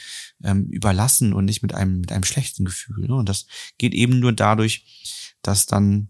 ähm, 0.44 0.66
überlassen 0.72 1.34
und 1.34 1.46
nicht 1.46 1.62
mit 1.62 1.76
einem 1.76 2.00
mit 2.00 2.12
einem 2.12 2.24
schlechten 2.24 2.66
Gefühl. 2.66 3.08
Ne? 3.08 3.16
Und 3.16 3.30
das 3.30 3.46
geht 3.78 3.94
eben 3.94 4.20
nur 4.20 4.34
dadurch, 4.34 4.86
dass 5.42 5.66
dann 5.66 6.10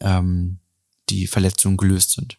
ähm, 0.00 0.60
die 1.08 1.26
Verletzungen 1.26 1.76
gelöst 1.76 2.12
sind. 2.12 2.38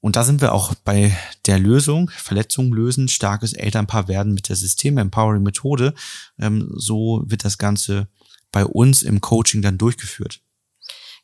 Und 0.00 0.16
da 0.16 0.24
sind 0.24 0.40
wir 0.40 0.52
auch 0.54 0.74
bei 0.74 1.14
der 1.46 1.58
Lösung, 1.58 2.08
Verletzungen 2.10 2.72
lösen, 2.72 3.08
starkes 3.08 3.52
Elternpaar 3.52 4.08
werden 4.08 4.32
mit 4.32 4.48
der 4.48 4.56
System-Empowering-Methode. 4.56 5.94
Ähm, 6.38 6.72
so 6.74 7.22
wird 7.26 7.44
das 7.44 7.58
Ganze 7.58 8.08
bei 8.50 8.64
uns 8.64 9.02
im 9.02 9.20
Coaching 9.20 9.60
dann 9.60 9.78
durchgeführt. 9.78 10.40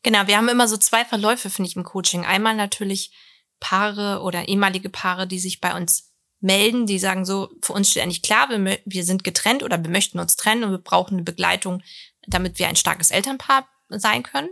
Genau, 0.03 0.27
wir 0.27 0.37
haben 0.37 0.49
immer 0.49 0.69
so 0.69 0.77
zwei 0.77 1.05
Verläufe, 1.05 1.49
finde 1.49 1.71
ich, 1.71 1.77
im 1.77 1.85
Coaching. 1.85 2.25
Einmal 2.27 2.55
natürlich 2.55 3.13
Paare 3.61 4.21
oder 4.21 4.47
ehemalige 4.47 4.91
Paare, 4.91 5.27
die 5.27 5.39
sich 5.39 5.61
bei 5.61 5.75
uns 5.75 6.13
melden, 6.41 6.87
die 6.87 6.99
sagen 6.99 7.25
so, 7.25 7.51
für 7.63 7.73
uns 7.73 7.91
steht 7.91 8.03
eigentlich 8.03 8.23
klar, 8.23 8.49
wir, 8.51 8.79
wir 8.85 9.05
sind 9.05 9.25
getrennt 9.25 9.63
oder 9.63 9.83
wir 9.83 9.91
möchten 9.91 10.19
uns 10.19 10.37
trennen 10.37 10.65
und 10.65 10.71
wir 10.71 10.79
brauchen 10.79 11.15
eine 11.15 11.25
Begleitung, 11.25 11.83
damit 12.27 12.59
wir 12.59 12.69
ein 12.69 12.77
starkes 12.77 13.11
Elternpaar 13.11 13.69
sein 13.89 14.23
können. 14.23 14.51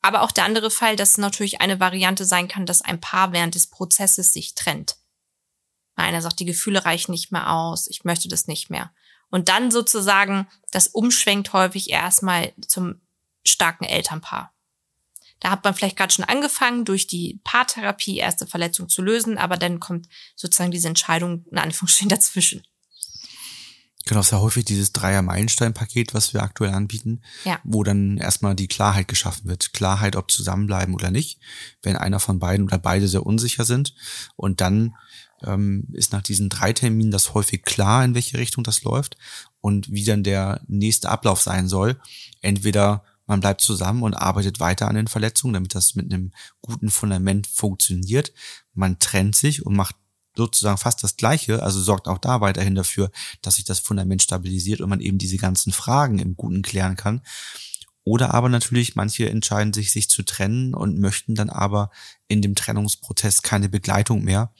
Aber 0.00 0.22
auch 0.22 0.32
der 0.32 0.44
andere 0.44 0.70
Fall, 0.70 0.96
dass 0.96 1.16
natürlich 1.16 1.60
eine 1.60 1.78
Variante 1.78 2.24
sein 2.24 2.48
kann, 2.48 2.66
dass 2.66 2.82
ein 2.82 3.00
Paar 3.00 3.32
während 3.32 3.54
des 3.54 3.68
Prozesses 3.68 4.32
sich 4.32 4.54
trennt. 4.54 4.96
Einer 5.94 6.22
sagt, 6.22 6.40
die 6.40 6.44
Gefühle 6.44 6.84
reichen 6.84 7.12
nicht 7.12 7.30
mehr 7.30 7.50
aus, 7.50 7.86
ich 7.86 8.04
möchte 8.04 8.28
das 8.28 8.46
nicht 8.46 8.70
mehr. 8.70 8.92
Und 9.30 9.48
dann 9.48 9.70
sozusagen, 9.70 10.48
das 10.70 10.88
umschwenkt 10.88 11.52
häufig 11.52 11.90
erstmal 11.90 12.52
zum 12.66 13.00
starken 13.44 13.84
Elternpaar. 13.84 14.52
Da 15.40 15.50
hat 15.50 15.64
man 15.64 15.74
vielleicht 15.74 15.96
gerade 15.96 16.12
schon 16.12 16.24
angefangen, 16.24 16.84
durch 16.84 17.06
die 17.06 17.40
Paartherapie 17.42 18.18
erste 18.18 18.46
Verletzung 18.46 18.88
zu 18.88 19.02
lösen, 19.02 19.38
aber 19.38 19.56
dann 19.56 19.80
kommt 19.80 20.08
sozusagen 20.36 20.70
diese 20.70 20.88
Entscheidung 20.88 21.44
in 21.50 21.58
Anführungsstrichen 21.58 22.08
dazwischen. 22.08 22.62
Genau, 24.06 24.20
ja 24.20 24.40
häufig 24.40 24.64
dieses 24.64 24.92
Dreier-Meilenstein-Paket, 24.92 26.14
was 26.14 26.34
wir 26.34 26.42
aktuell 26.42 26.72
anbieten, 26.72 27.20
Ja. 27.44 27.60
wo 27.64 27.82
dann 27.84 28.18
erstmal 28.18 28.54
die 28.56 28.68
Klarheit 28.68 29.08
geschaffen 29.08 29.48
wird. 29.48 29.72
Klarheit, 29.72 30.16
ob 30.16 30.30
zusammenbleiben 30.30 30.94
oder 30.94 31.10
nicht, 31.10 31.38
wenn 31.82 31.96
einer 31.96 32.18
von 32.20 32.38
beiden 32.38 32.66
oder 32.66 32.78
beide 32.78 33.06
sehr 33.08 33.24
unsicher 33.24 33.64
sind. 33.64 33.94
Und 34.36 34.60
dann 34.60 34.94
ähm, 35.44 35.88
ist 35.92 36.12
nach 36.12 36.22
diesen 36.22 36.48
drei 36.48 36.72
Terminen 36.72 37.10
das 37.10 37.34
häufig 37.34 37.62
klar, 37.62 38.04
in 38.04 38.14
welche 38.14 38.38
Richtung 38.38 38.64
das 38.64 38.82
läuft 38.82 39.16
und 39.60 39.90
wie 39.90 40.04
dann 40.04 40.22
der 40.22 40.60
nächste 40.66 41.08
Ablauf 41.08 41.40
sein 41.40 41.68
soll. 41.68 42.00
Entweder 42.40 43.04
man 43.26 43.40
bleibt 43.40 43.60
zusammen 43.60 44.02
und 44.02 44.14
arbeitet 44.14 44.60
weiter 44.60 44.88
an 44.88 44.96
den 44.96 45.06
Verletzungen, 45.08 45.54
damit 45.54 45.74
das 45.74 45.94
mit 45.94 46.12
einem 46.12 46.32
guten 46.60 46.90
Fundament 46.90 47.46
funktioniert. 47.46 48.32
Man 48.74 48.98
trennt 48.98 49.36
sich 49.36 49.64
und 49.64 49.76
macht 49.76 49.96
sozusagen 50.36 50.78
fast 50.78 51.02
das 51.02 51.16
Gleiche, 51.16 51.62
also 51.62 51.80
sorgt 51.80 52.08
auch 52.08 52.18
da 52.18 52.40
weiterhin 52.40 52.74
dafür, 52.74 53.10
dass 53.42 53.56
sich 53.56 53.64
das 53.64 53.80
Fundament 53.80 54.22
stabilisiert 54.22 54.80
und 54.80 54.88
man 54.88 55.00
eben 55.00 55.18
diese 55.18 55.36
ganzen 55.36 55.72
Fragen 55.72 56.18
im 56.18 56.36
Guten 56.36 56.62
klären 56.62 56.96
kann. 56.96 57.22
Oder 58.04 58.34
aber 58.34 58.48
natürlich, 58.48 58.96
manche 58.96 59.28
entscheiden 59.28 59.72
sich, 59.72 59.92
sich 59.92 60.08
zu 60.08 60.22
trennen 60.24 60.74
und 60.74 60.98
möchten 60.98 61.34
dann 61.34 61.50
aber 61.50 61.90
in 62.26 62.42
dem 62.42 62.54
Trennungsprozess 62.54 63.42
keine 63.42 63.68
Begleitung 63.68 64.24
mehr, 64.24 64.52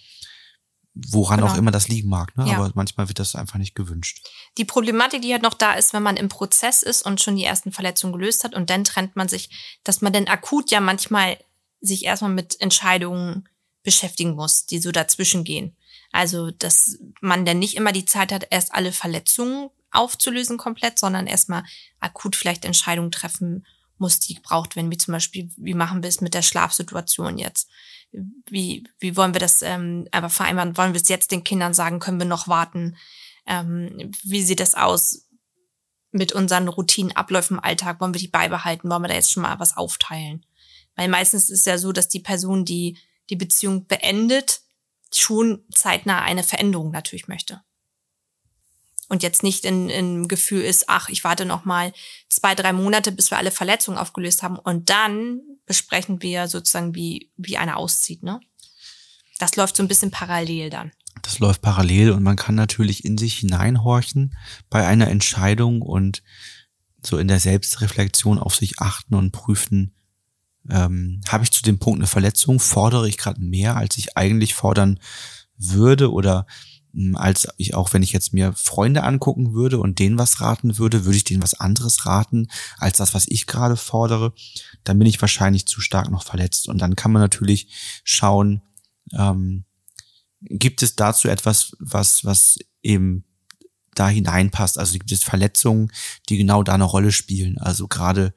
woran 0.95 1.41
Genau. 1.41 1.51
auch 1.51 1.57
immer 1.57 1.71
das 1.71 1.89
liegen 1.89 2.09
mag. 2.09 2.37
Ne? 2.37 2.47
Ja. 2.47 2.57
Aber 2.57 2.71
manchmal 2.75 3.09
wird 3.09 3.19
das 3.19 3.35
einfach 3.35 3.59
nicht 3.59 3.75
gewünscht. 3.75 4.25
Die 4.59 4.65
Problematik, 4.65 5.23
die 5.23 5.33
halt 5.33 5.43
noch 5.43 5.55
da 5.55 5.73
ist, 5.73 5.93
wenn 5.93 6.03
man 6.03 6.17
im 6.17 6.29
Prozess 6.29 6.83
ist 6.83 7.05
und 7.05 7.21
schon 7.21 7.35
die 7.35 7.45
ersten 7.45 7.73
Verletzungen 7.73 8.13
gelöst 8.13 8.45
hat 8.45 8.55
und 8.55 8.71
dann 8.71 8.85
trennt 8.85 9.17
man 9.17 9.29
sich, 9.29 9.51
dass 9.83 10.03
man 10.03 10.13
dann 10.13 10.27
akut 10.29 10.71
ja 10.71 10.81
manchmal 10.81 11.39
sich 11.81 12.05
erstmal 12.05 12.31
mit 12.31 12.61
Entscheidungen 12.61 13.49
beschäftigen 13.83 14.35
muss, 14.35 14.67
die 14.67 14.79
so 14.79 14.93
dazwischen 14.93 15.45
gehen. 15.45 15.77
Also, 16.13 16.51
dass 16.51 16.99
man 17.21 17.45
dann 17.45 17.59
nicht 17.59 17.77
immer 17.77 17.93
die 17.93 18.05
Zeit 18.05 18.33
hat, 18.33 18.47
erst 18.51 18.75
alle 18.75 18.93
Verletzungen 18.93 19.71
aufzulösen 19.91 20.59
komplett, 20.59 20.99
sondern 20.99 21.27
erstmal 21.27 21.65
akut 22.01 22.37
vielleicht 22.37 22.65
Entscheidungen 22.65 23.11
treffen 23.11 23.67
muss, 23.99 24.19
die 24.19 24.39
braucht, 24.43 24.77
wenn 24.77 24.91
wir 24.91 24.99
zum 24.99 25.13
Beispiel, 25.13 25.51
wie 25.57 25.75
machen 25.75 26.03
wir 26.03 26.09
es 26.09 26.21
mit 26.21 26.35
der 26.35 26.43
Schlafsituation 26.43 27.39
jetzt? 27.39 27.71
Wie, 28.51 28.85
wie 28.99 29.17
wollen 29.17 29.35
wir 29.35 29.41
das 29.41 29.63
ähm, 29.63 30.07
einfach 30.11 30.31
vereinbaren? 30.31 30.77
Wollen 30.77 30.93
wir 30.93 31.01
es 31.01 31.09
jetzt 31.09 31.31
den 31.31 31.45
Kindern 31.45 31.73
sagen? 31.73 32.01
Können 32.01 32.19
wir 32.19 32.27
noch 32.27 32.49
warten? 32.49 32.97
Ähm, 33.47 34.13
wie 34.25 34.43
sieht 34.43 34.61
das 34.61 34.75
aus 34.75 35.29
mit 36.11 36.33
unseren 36.33 36.69
Routinen, 36.69 37.17
Abläufen 37.17 37.57
im 37.57 37.65
Alltag? 37.65 38.01
Wollen 38.01 38.13
wir 38.13 38.21
die 38.21 38.29
beibehalten? 38.29 38.91
Wollen 38.91 39.03
wir 39.03 39.09
da 39.09 39.15
jetzt 39.15 39.33
schon 39.33 39.45
mal 39.45 39.59
was 39.61 39.77
aufteilen? 39.77 40.45
Weil 40.95 41.09
meistens 41.09 41.49
ist 41.49 41.67
ja 41.67 41.79
so, 41.79 41.93
dass 41.93 42.09
die 42.09 42.21
Person, 42.21 42.67
die 42.67 42.99
die 43.31 43.37
Beziehung 43.37 43.87
beendet, 43.87 44.63
schon 45.15 45.65
zeitnah 45.75 46.23
eine 46.23 46.43
Veränderung 46.43 46.91
natürlich 46.91 47.29
möchte. 47.29 47.63
Und 49.09 49.23
jetzt 49.23 49.43
nicht 49.43 49.67
in, 49.67 49.91
in 49.91 50.27
Gefühl 50.27 50.63
ist, 50.63 50.89
ach, 50.89 51.11
ich 51.11 51.23
warte 51.23 51.45
noch 51.45 51.67
mal 51.67 51.93
zwei, 52.31 52.55
drei 52.55 52.73
Monate, 52.73 53.13
bis 53.13 53.31
wir 53.31 53.37
alle 53.37 53.51
Verletzungen 53.51 53.99
aufgelöst 53.99 54.43
haben. 54.43 54.57
Und 54.57 54.89
dann 54.89 55.41
besprechen 55.67 56.23
wir 56.23 56.49
sozusagen, 56.49 56.95
wie, 56.95 57.31
wie 57.37 57.59
einer 57.59 57.77
auszieht, 57.77 58.23
ne? 58.23 58.41
Das 59.39 59.57
läuft 59.57 59.77
so 59.77 59.83
ein 59.83 59.89
bisschen 59.89 60.11
parallel 60.11 60.71
dann. 60.71 60.93
Das 61.21 61.41
läuft 61.41 61.63
parallel 61.63 62.13
und 62.13 62.23
man 62.23 62.37
kann 62.37 62.55
natürlich 62.55 63.05
in 63.05 63.19
sich 63.19 63.39
hineinhorchen 63.39 64.35
bei 64.71 64.87
einer 64.87 65.09
Entscheidung 65.09 65.83
und 65.83 66.23
so 67.05 67.19
in 67.19 67.29
der 67.29 67.41
Selbstreflexion 67.41 68.39
auf 68.39 68.55
sich 68.55 68.79
achten 68.79 69.15
und 69.15 69.33
prüfen, 69.33 69.95
ähm, 70.71 71.21
habe 71.29 71.45
ich 71.45 71.51
zu 71.51 71.63
dem 71.63 71.79
Punkt 71.79 71.99
eine 71.99 72.07
Verletzung, 72.07 72.61
fordere 72.61 73.09
ich 73.09 73.19
gerade 73.19 73.41
mehr, 73.41 73.77
als 73.77 73.97
ich 73.99 74.17
eigentlich 74.17 74.55
fordern 74.55 75.01
würde 75.57 76.13
oder 76.13 76.47
mh, 76.93 77.19
als 77.19 77.49
ich 77.57 77.75
auch, 77.75 77.93
wenn 77.93 78.03
ich 78.03 78.13
jetzt 78.13 78.33
mir 78.33 78.53
Freunde 78.53 79.03
angucken 79.03 79.55
würde 79.55 79.79
und 79.79 79.99
denen 79.99 80.19
was 80.19 80.41
raten 80.41 80.79
würde, 80.79 81.05
würde 81.05 81.17
ich 81.17 81.25
denen 81.25 81.43
was 81.43 81.55
anderes 81.55 82.07
raten, 82.07 82.49
als 82.79 82.99
das, 82.99 83.15
was 83.15 83.27
ich 83.29 83.47
gerade 83.47 83.77
fordere, 83.77 84.35
dann 84.85 84.99
bin 84.99 85.09
ich 85.09 85.21
wahrscheinlich 85.21 85.67
zu 85.67 85.81
stark 85.81 86.11
noch 86.11 86.25
verletzt. 86.25 86.69
Und 86.69 86.79
dann 86.79 86.97
kann 86.97 87.13
man 87.13 87.23
natürlich 87.23 87.69
schauen, 88.05 88.63
ähm, 89.13 89.65
gibt 90.41 90.83
es 90.83 90.97
dazu 90.97 91.29
etwas, 91.29 91.77
was, 91.79 92.25
was 92.25 92.59
eben 92.83 93.25
da 93.95 94.09
hineinpasst? 94.09 94.79
Also 94.79 94.95
gibt 94.95 95.13
es 95.13 95.23
Verletzungen, 95.23 95.91
die 96.29 96.39
genau 96.39 96.63
da 96.63 96.75
eine 96.75 96.85
Rolle 96.85 97.13
spielen? 97.13 97.59
Also 97.59 97.89
gerade 97.89 98.35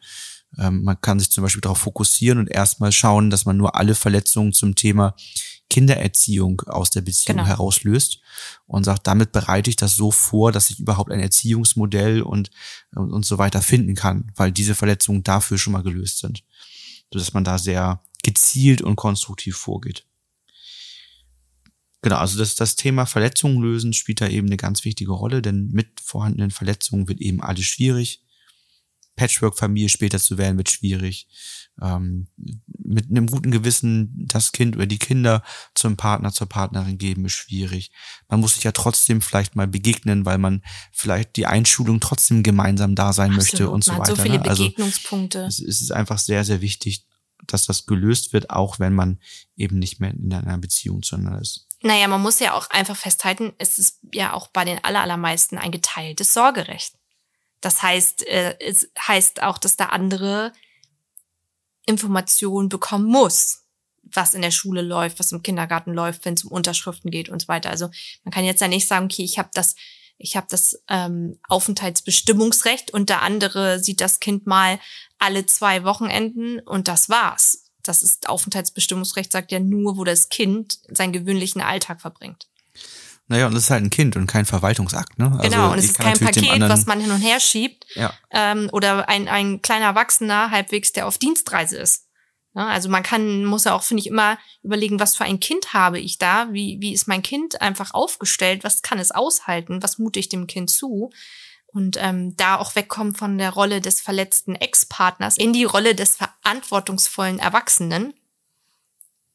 ähm, 0.57 0.83
man 0.83 0.99
kann 1.01 1.19
sich 1.19 1.31
zum 1.31 1.43
Beispiel 1.43 1.61
darauf 1.61 1.79
fokussieren 1.79 2.39
und 2.39 2.47
erstmal 2.47 2.91
schauen, 2.91 3.29
dass 3.29 3.45
man 3.45 3.57
nur 3.57 3.75
alle 3.75 3.95
Verletzungen 3.95 4.53
zum 4.53 4.75
Thema 4.75 5.15
Kindererziehung 5.69 6.61
aus 6.67 6.91
der 6.91 7.01
Beziehung 7.01 7.37
Genau. 7.37 7.47
herauslöst 7.47 8.21
und 8.67 8.83
sagt, 8.83 9.07
damit 9.07 9.31
bereite 9.31 9.69
ich 9.69 9.75
das 9.75 9.95
so 9.95 10.11
vor, 10.11 10.51
dass 10.51 10.69
ich 10.69 10.79
überhaupt 10.79 11.11
ein 11.11 11.19
Erziehungsmodell 11.19 12.21
und, 12.21 12.51
und, 12.95 13.11
und 13.11 13.25
so 13.25 13.37
weiter 13.37 13.61
finden 13.61 13.95
kann, 13.95 14.31
weil 14.35 14.51
diese 14.51 14.75
Verletzungen 14.75 15.23
dafür 15.23 15.57
schon 15.57 15.73
mal 15.73 15.83
gelöst 15.83 16.19
sind. 16.19 16.43
Sodass 17.11 17.33
man 17.33 17.43
da 17.43 17.57
sehr 17.57 18.01
gezielt 18.23 18.81
und 18.81 18.95
konstruktiv 18.95 19.57
vorgeht. 19.57 20.05
Genau, 22.01 22.17
also 22.17 22.37
das, 22.37 22.55
das 22.55 22.75
Thema 22.75 23.05
Verletzungen 23.07 23.61
lösen 23.61 23.93
spielt 23.93 24.21
da 24.21 24.27
eben 24.27 24.47
eine 24.47 24.57
ganz 24.57 24.85
wichtige 24.85 25.11
Rolle, 25.11 25.41
denn 25.41 25.69
mit 25.71 25.99
vorhandenen 25.99 26.51
Verletzungen 26.51 27.07
wird 27.07 27.19
eben 27.19 27.41
alles 27.41 27.65
schwierig. 27.65 28.21
Patchwork-Familie 29.15 29.89
später 29.89 30.19
zu 30.19 30.37
werden 30.37 30.57
wird 30.57 30.69
schwierig. 30.69 31.27
Ähm, 31.81 32.27
mit 32.67 33.09
einem 33.09 33.27
guten 33.27 33.51
Gewissen 33.51 34.13
das 34.27 34.51
Kind 34.51 34.75
oder 34.75 34.85
die 34.85 34.99
Kinder 34.99 35.43
zum 35.73 35.97
Partner, 35.97 36.31
zur 36.31 36.47
Partnerin 36.47 36.97
geben, 36.97 37.25
ist 37.25 37.33
schwierig. 37.33 37.91
Man 38.29 38.39
muss 38.39 38.55
sich 38.55 38.63
ja 38.63 38.71
trotzdem 38.71 39.21
vielleicht 39.21 39.55
mal 39.55 39.67
begegnen, 39.67 40.25
weil 40.25 40.37
man 40.37 40.63
vielleicht 40.91 41.35
die 41.35 41.47
Einschulung 41.47 41.99
trotzdem 41.99 42.43
gemeinsam 42.43 42.95
da 42.95 43.13
sein 43.13 43.31
möchte 43.31 43.57
Absolut. 43.57 43.73
und 43.73 43.83
so 43.83 43.91
Man 43.91 44.01
hat 44.01 44.07
weiter. 44.09 44.15
so 44.17 44.21
viele 44.23 44.39
ne? 44.39 44.49
Also 44.49 44.63
Begegnungspunkte. 44.63 45.45
es 45.45 45.59
es 45.59 45.81
ist 45.81 45.91
einfach 45.91 46.17
sehr, 46.17 46.43
sehr 46.43 46.61
wichtig, 46.61 47.05
dass 47.47 47.65
das 47.65 47.85
gelöst 47.85 48.33
wird, 48.33 48.49
auch 48.49 48.79
wenn 48.79 48.93
man 48.93 49.19
eben 49.55 49.79
nicht 49.79 49.99
mehr 49.99 50.11
in 50.11 50.33
einer 50.33 50.57
Beziehung 50.57 51.03
zueinander 51.03 51.41
ist. 51.41 51.67
Naja, 51.81 52.07
man 52.07 52.21
muss 52.21 52.39
ja 52.39 52.53
auch 52.53 52.69
einfach 52.69 52.95
festhalten, 52.95 53.53
es 53.57 53.77
ist 53.77 53.99
ja 54.13 54.33
auch 54.33 54.47
bei 54.47 54.65
den 54.65 54.83
aller, 54.83 55.01
allermeisten 55.01 55.57
ein 55.57 55.71
geteiltes 55.71 56.33
Sorgerecht. 56.33 56.95
Das 57.61 57.81
heißt, 57.81 58.27
äh, 58.27 58.57
es 58.59 58.89
heißt 58.99 59.41
auch, 59.43 59.57
dass 59.57 59.77
der 59.77 59.93
andere 59.93 60.53
Informationen 61.85 62.69
bekommen 62.69 63.05
muss, 63.05 63.63
was 64.03 64.33
in 64.33 64.41
der 64.41 64.51
Schule 64.51 64.81
läuft, 64.81 65.19
was 65.19 65.31
im 65.31 65.43
Kindergarten 65.43 65.93
läuft, 65.93 66.25
wenn 66.25 66.35
es 66.35 66.43
um 66.43 66.51
Unterschriften 66.51 67.11
geht 67.11 67.29
und 67.29 67.41
so 67.41 67.47
weiter. 67.47 67.69
Also 67.69 67.89
man 68.23 68.31
kann 68.31 68.45
jetzt 68.45 68.61
ja 68.61 68.67
nicht 68.67 68.87
sagen, 68.87 69.05
okay, 69.05 69.23
ich 69.23 69.39
habe 69.39 69.49
das, 69.53 69.75
ich 70.17 70.35
habe 70.35 70.47
das 70.49 70.81
ähm, 70.89 71.39
Aufenthaltsbestimmungsrecht 71.47 72.91
und 72.91 73.09
der 73.09 73.21
andere 73.21 73.79
sieht 73.79 74.01
das 74.01 74.19
Kind 74.19 74.45
mal 74.45 74.79
alle 75.17 75.45
zwei 75.45 75.83
Wochenenden 75.83 76.59
und 76.59 76.87
das 76.87 77.09
war's. 77.09 77.63
Das 77.83 78.01
ist 78.01 78.29
Aufenthaltsbestimmungsrecht 78.29 79.31
sagt 79.31 79.51
ja 79.51 79.59
nur, 79.59 79.97
wo 79.97 80.03
das 80.03 80.29
Kind 80.29 80.79
seinen 80.89 81.13
gewöhnlichen 81.13 81.61
Alltag 81.61 82.01
verbringt. 82.01 82.47
Naja, 83.27 83.47
und 83.47 83.53
es 83.53 83.63
ist 83.63 83.69
halt 83.71 83.83
ein 83.83 83.89
Kind 83.89 84.15
und 84.15 84.27
kein 84.27 84.45
Verwaltungsakt, 84.45 85.17
ne? 85.17 85.35
genau, 85.41 85.71
und 85.71 85.79
es 85.79 85.85
ist 85.85 85.99
kein 85.99 86.17
Paket, 86.17 86.61
was 86.61 86.85
man 86.85 86.99
hin 86.99 87.09
und 87.09 87.21
her 87.21 87.39
schiebt. 87.39 87.85
Ja, 87.95 88.13
Ähm, 88.29 88.69
oder 88.71 89.09
ein, 89.09 89.27
ein 89.27 89.63
kleiner 89.63 89.85
Erwachsener 89.85 90.51
halbwegs, 90.51 90.93
der 90.93 91.07
auf 91.07 91.17
Dienstreise 91.17 91.77
ist. 91.77 92.05
Ja, 92.55 92.67
also 92.67 92.87
man 92.87 93.03
kann, 93.03 93.43
muss 93.43 93.65
ja 93.65 93.73
auch, 93.73 93.83
finde 93.83 94.01
ich, 94.01 94.07
immer 94.07 94.37
überlegen, 94.63 94.99
was 94.99 95.17
für 95.17 95.25
ein 95.25 95.41
Kind 95.41 95.73
habe 95.73 95.99
ich 95.99 96.19
da? 96.19 96.47
Wie, 96.53 96.77
wie 96.79 96.93
ist 96.93 97.07
mein 97.07 97.21
Kind 97.21 97.61
einfach 97.61 97.93
aufgestellt? 97.93 98.63
Was 98.63 98.81
kann 98.81 98.97
es 98.97 99.11
aushalten? 99.11 99.83
Was 99.83 99.97
mute 99.97 100.19
ich 100.19 100.29
dem 100.29 100.47
Kind 100.47 100.69
zu? 100.69 101.09
Und 101.67 101.97
ähm, 101.99 102.37
da 102.37 102.55
auch 102.55 102.75
wegkommen 102.75 103.13
von 103.13 103.37
der 103.37 103.49
Rolle 103.51 103.81
des 103.81 103.99
verletzten 103.99 104.55
Ex-Partners 104.55 105.37
in 105.37 105.51
die 105.51 105.65
Rolle 105.65 105.95
des 105.95 106.15
verantwortungsvollen 106.15 107.39
Erwachsenen. 107.39 108.13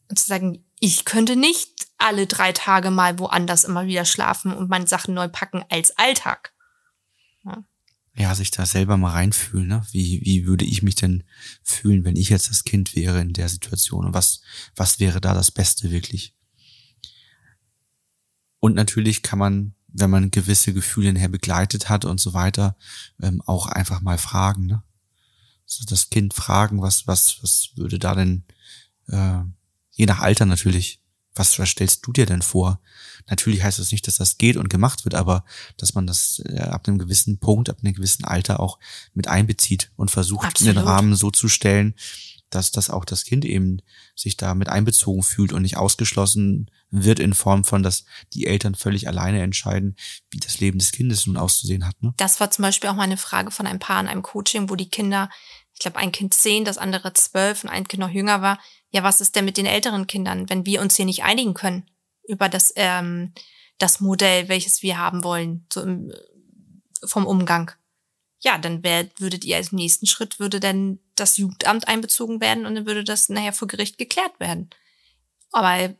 Und 0.08 0.18
zu 0.18 0.26
sagen, 0.26 0.64
ich 0.80 1.04
könnte 1.04 1.36
nicht 1.36 1.86
alle 1.98 2.26
drei 2.26 2.52
Tage 2.52 2.90
mal 2.90 3.18
woanders 3.18 3.64
immer 3.64 3.86
wieder 3.86 4.06
schlafen 4.06 4.52
und 4.52 4.70
meine 4.70 4.86
Sachen 4.86 5.14
neu 5.14 5.28
packen 5.28 5.62
als 5.68 5.96
Alltag. 5.96 6.52
Ja, 8.14 8.34
sich 8.34 8.50
da 8.50 8.66
selber 8.66 8.96
mal 8.96 9.12
reinfühlen, 9.12 9.68
ne? 9.68 9.86
Wie, 9.92 10.20
wie 10.24 10.46
würde 10.46 10.64
ich 10.64 10.82
mich 10.82 10.94
denn 10.94 11.22
fühlen, 11.62 12.04
wenn 12.04 12.16
ich 12.16 12.28
jetzt 12.28 12.50
das 12.50 12.64
Kind 12.64 12.96
wäre 12.96 13.20
in 13.20 13.32
der 13.32 13.48
Situation? 13.48 14.06
Und 14.06 14.14
was, 14.14 14.40
was 14.74 14.98
wäre 14.98 15.20
da 15.20 15.32
das 15.32 15.50
Beste 15.50 15.90
wirklich? 15.90 16.34
Und 18.58 18.74
natürlich 18.74 19.22
kann 19.22 19.38
man, 19.38 19.74
wenn 19.88 20.10
man 20.10 20.30
gewisse 20.30 20.74
Gefühle 20.74 21.12
nachher 21.12 21.28
begleitet 21.28 21.88
hat 21.88 22.04
und 22.04 22.20
so 22.20 22.34
weiter, 22.34 22.76
ähm, 23.22 23.42
auch 23.46 23.66
einfach 23.66 24.00
mal 24.00 24.18
fragen, 24.18 24.66
ne? 24.66 24.82
Also 25.64 25.84
das 25.86 26.10
Kind 26.10 26.34
fragen, 26.34 26.82
was, 26.82 27.06
was, 27.06 27.38
was 27.42 27.70
würde 27.76 27.98
da 27.98 28.14
denn, 28.14 28.44
äh, 29.06 29.42
je 30.00 30.06
nach 30.06 30.20
Alter 30.20 30.46
natürlich, 30.46 31.02
was, 31.34 31.58
was 31.58 31.68
stellst 31.68 32.06
du 32.06 32.12
dir 32.12 32.24
denn 32.24 32.42
vor? 32.42 32.80
Natürlich 33.28 33.62
heißt 33.62 33.78
das 33.78 33.92
nicht, 33.92 34.06
dass 34.06 34.16
das 34.16 34.38
geht 34.38 34.56
und 34.56 34.70
gemacht 34.70 35.04
wird, 35.04 35.14
aber 35.14 35.44
dass 35.76 35.94
man 35.94 36.06
das 36.06 36.42
äh, 36.46 36.58
ab 36.58 36.88
einem 36.88 36.98
gewissen 36.98 37.38
Punkt, 37.38 37.68
ab 37.68 37.76
einem 37.82 37.94
gewissen 37.94 38.24
Alter 38.24 38.60
auch 38.60 38.78
mit 39.12 39.28
einbezieht 39.28 39.92
und 39.96 40.10
versucht, 40.10 40.46
Absolut. 40.46 40.76
den 40.76 40.82
Rahmen 40.82 41.14
so 41.14 41.30
zu 41.30 41.48
stellen, 41.48 41.94
dass 42.48 42.72
das 42.72 42.90
auch 42.90 43.04
das 43.04 43.24
Kind 43.24 43.44
eben 43.44 43.80
sich 44.16 44.36
da 44.36 44.54
mit 44.54 44.68
einbezogen 44.68 45.22
fühlt 45.22 45.52
und 45.52 45.62
nicht 45.62 45.76
ausgeschlossen 45.76 46.70
wird 46.90 47.20
in 47.20 47.34
Form 47.34 47.62
von, 47.62 47.82
dass 47.82 48.04
die 48.32 48.46
Eltern 48.46 48.74
völlig 48.74 49.06
alleine 49.06 49.42
entscheiden, 49.42 49.96
wie 50.30 50.40
das 50.40 50.58
Leben 50.58 50.78
des 50.78 50.90
Kindes 50.90 51.26
nun 51.26 51.36
auszusehen 51.36 51.86
hat. 51.86 52.02
Ne? 52.02 52.12
Das 52.16 52.40
war 52.40 52.50
zum 52.50 52.62
Beispiel 52.62 52.90
auch 52.90 52.96
mal 52.96 53.04
eine 53.04 53.16
Frage 53.16 53.52
von 53.52 53.66
einem 53.66 53.78
Paar 53.78 54.00
in 54.00 54.08
einem 54.08 54.22
Coaching, 54.22 54.68
wo 54.68 54.74
die 54.74 54.88
Kinder, 54.88 55.30
ich 55.80 55.82
glaube, 55.82 55.96
ein 55.96 56.12
Kind 56.12 56.34
zehn, 56.34 56.66
das 56.66 56.76
andere 56.76 57.14
zwölf 57.14 57.64
und 57.64 57.70
ein 57.70 57.88
Kind 57.88 58.00
noch 58.00 58.10
jünger 58.10 58.42
war. 58.42 58.60
Ja, 58.90 59.02
was 59.02 59.22
ist 59.22 59.34
denn 59.34 59.46
mit 59.46 59.56
den 59.56 59.64
älteren 59.64 60.06
Kindern, 60.06 60.50
wenn 60.50 60.66
wir 60.66 60.82
uns 60.82 60.96
hier 60.96 61.06
nicht 61.06 61.22
einigen 61.22 61.54
können 61.54 61.90
über 62.28 62.50
das, 62.50 62.74
ähm, 62.76 63.32
das 63.78 63.98
Modell, 63.98 64.50
welches 64.50 64.82
wir 64.82 64.98
haben 64.98 65.24
wollen, 65.24 65.66
so 65.72 65.80
im, 65.80 66.12
vom 67.02 67.24
Umgang? 67.24 67.70
Ja, 68.40 68.58
dann 68.58 68.84
wär, 68.84 69.08
würdet 69.16 69.46
ihr 69.46 69.56
als 69.56 69.72
nächsten 69.72 70.06
Schritt 70.06 70.38
würde 70.38 70.60
dann 70.60 70.98
das 71.14 71.38
Jugendamt 71.38 71.88
einbezogen 71.88 72.42
werden 72.42 72.66
und 72.66 72.74
dann 72.74 72.84
würde 72.86 73.02
das 73.02 73.30
nachher 73.30 73.54
vor 73.54 73.66
Gericht 73.66 73.96
geklärt 73.96 74.38
werden. 74.38 74.68
Aber 75.50 75.94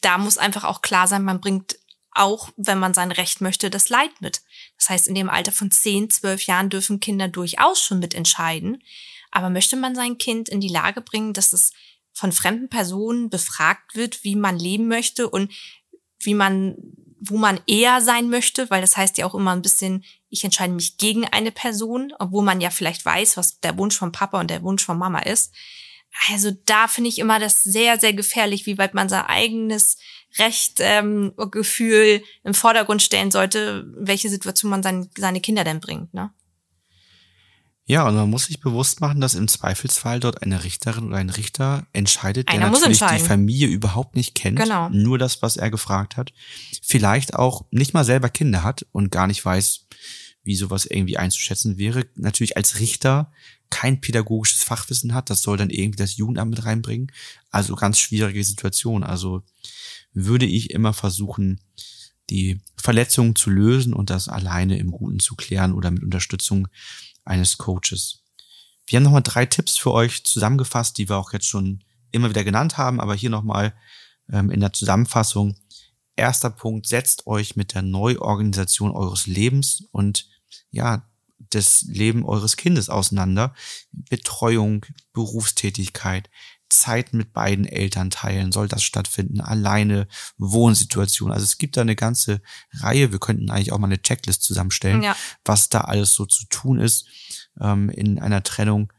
da 0.00 0.16
muss 0.16 0.38
einfach 0.38 0.64
auch 0.64 0.80
klar 0.80 1.08
sein, 1.08 1.24
man 1.24 1.42
bringt 1.42 1.76
auch, 2.12 2.48
wenn 2.56 2.78
man 2.78 2.94
sein 2.94 3.12
Recht 3.12 3.42
möchte, 3.42 3.68
das 3.68 3.90
Leid 3.90 4.18
mit. 4.20 4.40
Das 4.78 4.88
heißt, 4.88 5.08
in 5.08 5.14
dem 5.14 5.28
Alter 5.28 5.52
von 5.52 5.70
10, 5.70 6.08
12 6.08 6.46
Jahren 6.46 6.70
dürfen 6.70 7.00
Kinder 7.00 7.28
durchaus 7.28 7.82
schon 7.82 7.98
mitentscheiden. 7.98 8.82
Aber 9.30 9.50
möchte 9.50 9.76
man 9.76 9.94
sein 9.94 10.18
Kind 10.18 10.48
in 10.48 10.60
die 10.60 10.68
Lage 10.68 11.00
bringen, 11.00 11.32
dass 11.32 11.52
es 11.52 11.72
von 12.12 12.32
fremden 12.32 12.68
Personen 12.68 13.28
befragt 13.28 13.94
wird, 13.94 14.24
wie 14.24 14.36
man 14.36 14.58
leben 14.58 14.88
möchte 14.88 15.28
und 15.28 15.52
wie 16.20 16.34
man, 16.34 16.76
wo 17.20 17.36
man 17.36 17.60
eher 17.66 18.00
sein 18.00 18.30
möchte, 18.30 18.70
weil 18.70 18.80
das 18.80 18.96
heißt 18.96 19.18
ja 19.18 19.26
auch 19.26 19.34
immer 19.34 19.52
ein 19.52 19.62
bisschen, 19.62 20.04
ich 20.30 20.42
entscheide 20.42 20.72
mich 20.72 20.96
gegen 20.96 21.26
eine 21.26 21.52
Person, 21.52 22.12
obwohl 22.18 22.42
man 22.42 22.60
ja 22.60 22.70
vielleicht 22.70 23.04
weiß, 23.04 23.36
was 23.36 23.60
der 23.60 23.76
Wunsch 23.76 23.96
von 23.96 24.12
Papa 24.12 24.40
und 24.40 24.50
der 24.50 24.62
Wunsch 24.62 24.84
von 24.84 24.98
Mama 24.98 25.20
ist. 25.20 25.52
Also 26.30 26.50
da 26.64 26.88
finde 26.88 27.08
ich 27.08 27.18
immer 27.18 27.38
das 27.38 27.62
sehr, 27.62 28.00
sehr 28.00 28.14
gefährlich, 28.14 28.64
wie 28.66 28.78
weit 28.78 28.94
man 28.94 29.08
sein 29.08 29.26
eigenes 29.26 29.98
Recht, 30.38 30.78
ähm, 30.80 31.34
Gefühl 31.50 32.22
im 32.44 32.54
Vordergrund 32.54 33.02
stellen 33.02 33.30
sollte, 33.30 33.86
welche 33.96 34.28
Situation 34.28 34.70
man 34.70 34.82
sein, 34.82 35.10
seine 35.16 35.40
Kinder 35.40 35.64
denn 35.64 35.80
bringt, 35.80 36.14
ne? 36.14 36.30
Ja, 37.88 38.06
und 38.08 38.16
man 38.16 38.28
muss 38.28 38.46
sich 38.46 38.60
bewusst 38.60 39.00
machen, 39.00 39.20
dass 39.20 39.34
im 39.34 39.46
Zweifelsfall 39.46 40.18
dort 40.18 40.42
eine 40.42 40.64
Richterin 40.64 41.06
oder 41.06 41.18
ein 41.18 41.30
Richter 41.30 41.86
entscheidet, 41.92 42.48
der 42.48 42.56
Einer 42.56 42.68
muss 42.70 42.80
natürlich 42.80 42.98
die. 42.98 43.18
Familie 43.20 43.68
überhaupt 43.68 44.16
nicht 44.16 44.34
kennt, 44.34 44.58
Genau. 44.58 44.88
nur 44.88 45.18
das, 45.18 45.40
was 45.40 45.56
er 45.56 45.70
gefragt 45.70 46.16
hat, 46.16 46.32
vielleicht 46.82 47.34
auch 47.34 47.64
nicht 47.70 47.94
mal 47.94 48.04
selber 48.04 48.28
Kinder 48.28 48.64
hat 48.64 48.84
und 48.90 49.12
gar 49.12 49.28
nicht 49.28 49.44
weiß, 49.44 49.86
wie 50.42 50.56
sowas 50.56 50.84
irgendwie 50.84 51.16
einzuschätzen 51.16 51.78
wäre, 51.78 52.06
natürlich 52.16 52.56
als 52.56 52.80
Richter 52.80 53.32
kein 53.70 54.00
pädagogisches 54.00 54.62
Fachwissen 54.62 55.14
hat, 55.14 55.30
das 55.30 55.42
soll 55.42 55.56
dann 55.56 55.70
irgendwie 55.70 55.96
das 55.96 56.16
Jugendamt 56.16 56.50
mit 56.50 56.64
reinbringen. 56.64 57.12
Also 57.50 57.74
ganz 57.76 57.98
schwierige 57.98 58.42
Situation. 58.44 59.02
Also 59.04 59.42
würde 60.12 60.46
ich 60.46 60.70
immer 60.70 60.92
versuchen, 60.92 61.60
die 62.30 62.60
Verletzungen 62.76 63.36
zu 63.36 63.50
lösen 63.50 63.92
und 63.92 64.10
das 64.10 64.28
alleine 64.28 64.78
im 64.78 64.90
Guten 64.90 65.20
zu 65.20 65.36
klären 65.36 65.72
oder 65.72 65.90
mit 65.90 66.02
Unterstützung 66.02 66.68
eines 67.26 67.58
Coaches. 67.58 68.22
Wir 68.86 68.96
haben 68.96 69.04
nochmal 69.04 69.22
drei 69.22 69.46
Tipps 69.46 69.76
für 69.76 69.92
euch 69.92 70.24
zusammengefasst, 70.24 70.96
die 70.96 71.08
wir 71.08 71.16
auch 71.16 71.32
jetzt 71.32 71.46
schon 71.46 71.82
immer 72.12 72.30
wieder 72.30 72.44
genannt 72.44 72.78
haben, 72.78 73.00
aber 73.00 73.14
hier 73.14 73.30
nochmal 73.30 73.74
ähm, 74.32 74.50
in 74.50 74.60
der 74.60 74.72
Zusammenfassung. 74.72 75.56
Erster 76.14 76.50
Punkt, 76.50 76.86
setzt 76.86 77.26
euch 77.26 77.56
mit 77.56 77.74
der 77.74 77.82
Neuorganisation 77.82 78.92
eures 78.92 79.26
Lebens 79.26 79.84
und 79.90 80.28
ja, 80.70 81.06
des 81.38 81.82
Leben 81.82 82.24
eures 82.24 82.56
Kindes 82.56 82.88
auseinander. 82.88 83.54
Betreuung, 83.92 84.86
Berufstätigkeit, 85.12 86.30
Zeit 86.68 87.12
mit 87.12 87.32
beiden 87.32 87.64
Eltern 87.64 88.10
teilen, 88.10 88.52
soll 88.52 88.68
das 88.68 88.82
stattfinden, 88.82 89.40
alleine 89.40 90.08
Wohnsituation. 90.36 91.30
Also 91.32 91.44
es 91.44 91.58
gibt 91.58 91.76
da 91.76 91.82
eine 91.82 91.96
ganze 91.96 92.40
Reihe. 92.72 93.12
Wir 93.12 93.18
könnten 93.18 93.50
eigentlich 93.50 93.72
auch 93.72 93.78
mal 93.78 93.86
eine 93.86 94.02
Checklist 94.02 94.42
zusammenstellen, 94.42 95.02
Ja. 95.02 95.16
was 95.44 95.68
da 95.68 95.82
alles 95.82 96.14
so 96.14 96.26
zu 96.26 96.46
tun 96.48 96.78
ist 96.80 97.06
ähm, 97.60 97.88
in 97.90 98.18
einer 98.18 98.42
Trennung 98.42 98.92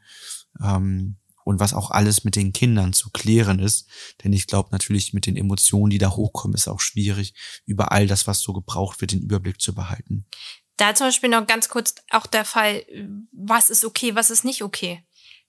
ähm, 0.62 1.18
und 1.44 1.60
was 1.60 1.74
auch 1.74 1.92
alles 1.92 2.24
mit 2.24 2.36
den 2.36 2.52
Kindern 2.54 2.94
zu 2.94 3.10
klären 3.10 3.60
ist. 3.60 3.88
Denn 4.24 4.34
ich 4.34 4.48
glaube 4.48 4.70
natürlich 4.72 5.14
mit 5.14 5.26
den 5.26 5.38
Emotionen, 5.38 5.90
die 5.90 5.98
da 5.98 6.12
hochkommen, 6.12 6.56
ist 6.56 6.68
auch 6.68 6.80
schwierig, 6.82 7.34
über 7.66 7.92
all 7.92 8.08
das, 8.08 8.28
was 8.28 8.42
so 8.42 8.54
gebraucht 8.54 9.02
wird, 9.02 9.12
den 9.12 9.22
Überblick 9.22 9.62
zu 9.62 9.74
behalten. 9.74 10.26
Da 10.78 10.94
zum 10.94 11.08
Beispiel 11.08 11.30
noch 11.30 11.48
ganz 11.48 11.70
kurz 11.70 11.96
auch 12.12 12.28
der 12.28 12.46
Fall, 12.46 12.84
was 13.32 13.70
ist 13.72 13.84
okay, 13.84 14.14
was 14.14 14.30
ist 14.30 14.44
nicht 14.46 14.62
okay. 14.62 15.04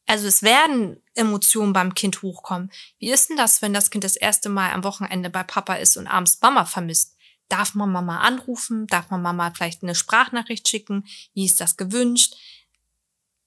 Also 0.09 0.27
es 0.27 0.43
werden 0.43 1.03
Emotionen 1.15 1.75
beim 1.75 1.93
Kind 1.93 2.23
hochkommen. 2.23 2.73
Wie 2.99 3.11
ist 3.11 3.29
denn 3.29 3.37
das, 3.37 3.61
wenn 3.61 3.75
das 3.75 3.91
Kind 3.91 4.05
das 4.05 4.17
erste 4.17 4.49
Mal 4.49 4.73
am 4.73 4.83
Wochenende 4.83 5.29
bei 5.29 5.43
Papa 5.43 5.75
ist 5.75 5.99
und 5.99 6.07
abends 6.07 6.39
Mama 6.41 6.65
vermisst? 6.65 7.15
Darf 7.51 7.75
man 7.75 7.93
Mama 7.93 8.21
anrufen? 8.21 8.87
Darf 8.87 9.11
man 9.11 9.21
Mama 9.21 9.53
vielleicht 9.55 9.83
eine 9.83 9.95
Sprachnachricht 9.95 10.67
schicken? 10.67 11.05
Wie 11.35 11.45
ist 11.45 11.61
das 11.61 11.77
gewünscht? 11.77 12.35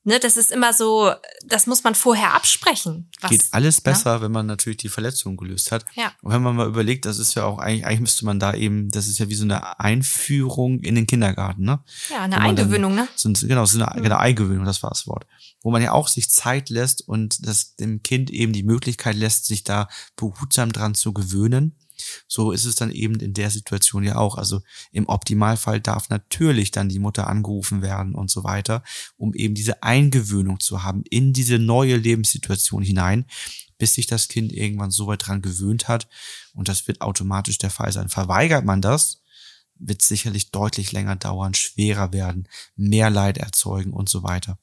Ne, 0.03 0.19
das 0.19 0.35
ist 0.35 0.51
immer 0.51 0.73
so, 0.73 1.13
das 1.45 1.67
muss 1.67 1.83
man 1.83 1.93
vorher 1.93 2.33
absprechen. 2.33 3.07
Was, 3.21 3.29
Geht 3.29 3.43
alles 3.51 3.77
ne? 3.77 3.83
besser, 3.83 4.21
wenn 4.21 4.31
man 4.31 4.47
natürlich 4.47 4.77
die 4.77 4.89
Verletzung 4.89 5.37
gelöst 5.37 5.71
hat. 5.71 5.85
Ja. 5.93 6.11
Und 6.23 6.33
wenn 6.33 6.41
man 6.41 6.55
mal 6.55 6.67
überlegt, 6.67 7.05
das 7.05 7.19
ist 7.19 7.35
ja 7.35 7.43
auch 7.43 7.59
eigentlich, 7.59 7.85
eigentlich 7.85 7.99
müsste 7.99 8.25
man 8.25 8.39
da 8.39 8.55
eben, 8.55 8.89
das 8.89 9.07
ist 9.07 9.19
ja 9.19 9.29
wie 9.29 9.35
so 9.35 9.43
eine 9.43 9.79
Einführung 9.79 10.79
in 10.79 10.95
den 10.95 11.05
Kindergarten, 11.05 11.63
ne? 11.65 11.83
Ja, 12.09 12.21
eine 12.21 12.35
man 12.35 12.55
dann- 12.55 12.65
Eingewöhnung, 12.65 12.95
ne? 12.95 13.07
So, 13.15 13.31
genau, 13.31 13.65
so 13.65 13.83
eine, 13.83 14.01
genau, 14.01 14.17
Eingewöhnung, 14.17 14.65
das 14.65 14.81
war 14.81 14.89
das 14.89 15.05
Wort. 15.05 15.27
Wo 15.61 15.69
man 15.69 15.83
ja 15.83 15.91
auch 15.91 16.07
sich 16.07 16.31
Zeit 16.31 16.71
lässt 16.71 17.07
und 17.07 17.45
das 17.45 17.75
dem 17.75 18.01
Kind 18.01 18.31
eben 18.31 18.53
die 18.53 18.63
Möglichkeit 18.63 19.15
lässt, 19.15 19.45
sich 19.45 19.63
da 19.63 19.87
behutsam 20.15 20.71
dran 20.71 20.95
zu 20.95 21.13
gewöhnen. 21.13 21.75
So 22.27 22.51
ist 22.51 22.65
es 22.65 22.75
dann 22.75 22.91
eben 22.91 23.15
in 23.19 23.33
der 23.33 23.49
Situation 23.49 24.03
ja 24.03 24.15
auch. 24.15 24.35
Also 24.37 24.61
im 24.91 25.07
Optimalfall 25.07 25.79
darf 25.79 26.09
natürlich 26.09 26.71
dann 26.71 26.89
die 26.89 26.99
Mutter 26.99 27.27
angerufen 27.27 27.81
werden 27.81 28.15
und 28.15 28.29
so 28.29 28.43
weiter, 28.43 28.83
um 29.17 29.33
eben 29.33 29.55
diese 29.55 29.83
Eingewöhnung 29.83 30.59
zu 30.59 30.83
haben 30.83 31.03
in 31.09 31.33
diese 31.33 31.59
neue 31.59 31.97
Lebenssituation 31.97 32.83
hinein, 32.83 33.25
bis 33.77 33.95
sich 33.95 34.07
das 34.07 34.27
Kind 34.27 34.53
irgendwann 34.53 34.91
so 34.91 35.07
weit 35.07 35.27
dran 35.27 35.41
gewöhnt 35.41 35.87
hat. 35.87 36.07
Und 36.53 36.67
das 36.69 36.87
wird 36.87 37.01
automatisch 37.01 37.57
der 37.57 37.71
Fall 37.71 37.91
sein. 37.91 38.09
Verweigert 38.09 38.65
man 38.65 38.81
das, 38.81 39.21
wird 39.75 40.01
sicherlich 40.01 40.51
deutlich 40.51 40.91
länger 40.91 41.15
dauern, 41.15 41.53
schwerer 41.53 42.13
werden, 42.13 42.47
mehr 42.75 43.09
Leid 43.09 43.37
erzeugen 43.37 43.93
und 43.93 44.09
so 44.09 44.23
weiter. 44.23 44.59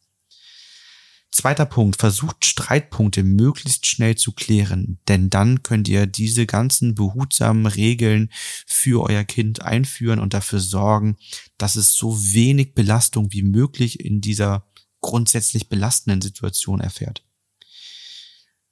Zweiter 1.31 1.67
Punkt, 1.67 1.97
versucht 1.97 2.45
Streitpunkte 2.45 3.23
möglichst 3.23 3.87
schnell 3.87 4.17
zu 4.17 4.33
klären, 4.33 4.99
denn 5.09 5.29
dann 5.29 5.62
könnt 5.62 5.87
ihr 5.87 6.07
diese 6.07 6.47
ganzen 6.47 6.95
behutsamen 6.95 7.67
Regeln 7.67 8.31
für 8.67 9.03
euer 9.03 9.25
Kind 9.25 9.62
einführen 9.62 10.21
und 10.21 10.33
dafür 10.33 10.59
sorgen, 10.59 11.17
dass 11.59 11.77
es 11.77 11.93
so 11.93 12.19
wenig 12.33 12.75
Belastung 12.75 13.31
wie 13.31 13.43
möglich 13.43 14.01
in 14.01 14.21
dieser 14.21 14.67
grundsätzlich 15.01 15.69
belastenden 15.69 16.23
Situation 16.23 16.81
erfährt. 16.81 17.25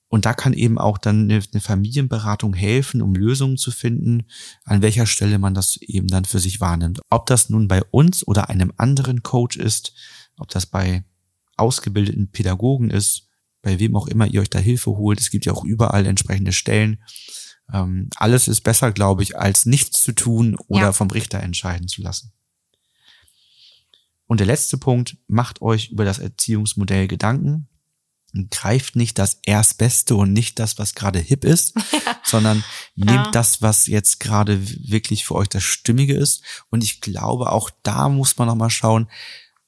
Und 0.09 0.25
da 0.25 0.35
kann 0.35 0.53
eben 0.53 0.79
auch 0.79 0.99
dann 0.99 1.31
eine, 1.31 1.43
Familienberatung 1.61 2.55
helfen, 2.55 3.03
um 3.03 3.15
Lösungen 3.15 3.59
zu 3.59 3.71
finden, 3.71 4.27
an 4.65 4.81
welcher 4.81 5.07
Stelle 5.07 5.39
man 5.39 5.53
das 5.53 5.77
eben 5.79 6.09
dann 6.09 6.25
für 6.25 6.39
sich 6.39 6.61
wahrnimmt. 6.61 7.01
Ob 7.11 7.27
das 7.27 7.51
nun 7.51 7.69
bei 7.69 7.83
uns 7.91 8.27
oder 8.27 8.49
einem 8.49 8.73
anderen 8.77 9.23
Coach 9.23 9.57
ist, 9.57 9.93
ob 10.39 10.49
das 10.49 10.67
bei 10.67 11.05
ausgebildeten 11.57 12.31
Pädagogen 12.31 12.91
ist, 12.91 13.29
bei 13.63 13.79
wem 13.79 13.97
auch 13.97 14.07
immer 14.07 14.27
ihr 14.27 14.41
euch 14.41 14.51
da 14.51 14.59
Hilfe 14.59 14.91
holt. 14.93 15.21
Es 15.21 15.31
gibt 15.31 15.45
ja 15.47 15.53
auch 15.53 15.65
überall 15.65 16.07
entsprechende 16.07 16.53
Stellen. 16.53 17.03
Ähm, 17.73 18.09
alles 18.17 18.47
ist 18.47 18.61
besser, 18.61 18.93
glaube 18.93 19.23
ich, 19.25 19.37
als 19.37 19.67
nichts 19.67 20.03
zu 20.03 20.13
tun 20.13 20.57
oder 20.69 20.81
Ja. 20.83 20.93
vom 20.93 21.11
Richter 21.11 21.41
entscheiden 21.41 21.89
zu 21.89 22.01
lassen. 22.03 22.33
Und 24.27 24.39
der 24.41 24.47
letzte 24.47 24.77
Punkt, 24.79 25.17
macht 25.29 25.63
euch 25.63 25.89
über 25.91 26.05
das 26.05 26.19
Erziehungsmodell 26.19 27.07
Gedanken. 27.09 27.69
Greift 28.51 28.97
nicht 28.97 29.19
das 29.19 29.39
Erstbeste 29.47 30.15
und 30.15 30.33
nicht 30.33 30.59
das, 30.59 30.79
was 30.79 30.95
gerade 30.95 31.19
hip 31.21 31.45
ist, 31.45 31.75
sondern 32.25 32.63
nehmt 32.97 33.11
Ja. 33.27 33.31
das, 33.31 33.63
was 33.63 33.87
jetzt 33.87 34.21
gerade 34.21 34.61
wirklich 34.91 35.25
für 35.25 35.37
euch 35.37 35.49
das 35.49 35.63
Stimmige 35.63 36.15
ist. 36.15 36.43
Und 36.71 36.85
ich 36.85 37.01
glaube, 37.01 37.51
auch 37.53 37.71
da 37.83 38.09
muss 38.09 38.37
man 38.37 38.49
nochmal 38.49 38.71
schauen, 38.71 39.09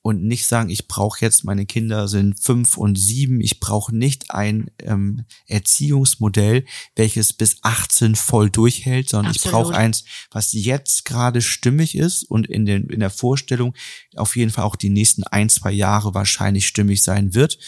und 0.02 0.22
nicht 0.22 0.46
sagen, 0.46 0.70
ich 0.70 0.88
brauche 0.88 1.24
jetzt, 1.24 1.44
meine 1.44 1.66
Kinder 1.66 2.08
sind 2.08 2.40
fünf 2.40 2.76
und 2.76 2.96
sieben, 2.98 3.40
ich 3.40 3.60
brauche 3.60 3.94
nicht 3.94 4.30
ein 4.30 4.70
ähm, 4.82 5.24
Erziehungsmodell, 5.46 6.64
welches 6.94 7.32
bis 7.32 7.56
18 7.62 8.14
voll 8.14 8.48
durchhält, 8.48 9.08
sondern 9.08 9.32
ich 9.32 9.44
Absolut. 9.44 9.66
brauche 9.66 9.76
eins, 9.76 10.04
was 10.30 10.52
jetzt 10.52 11.04
gerade 11.04 11.42
stimmig 11.42 11.96
ist 11.96 12.22
und 12.22 12.46
in, 12.46 12.64
den, 12.64 12.88
in 12.88 13.00
der 13.00 13.10
Vorstellung 13.10 13.74
auf 14.16 14.36
jeden 14.36 14.50
Fall 14.50 14.64
auch 14.64 14.76
die 14.76 14.88
nächsten 14.88 15.24
ein, 15.24 15.48
zwei 15.48 15.72
Jahre 15.72 16.14
wahrscheinlich 16.14 16.66
stimmig 16.66 17.02
sein 17.02 17.34
wird. 17.34 17.58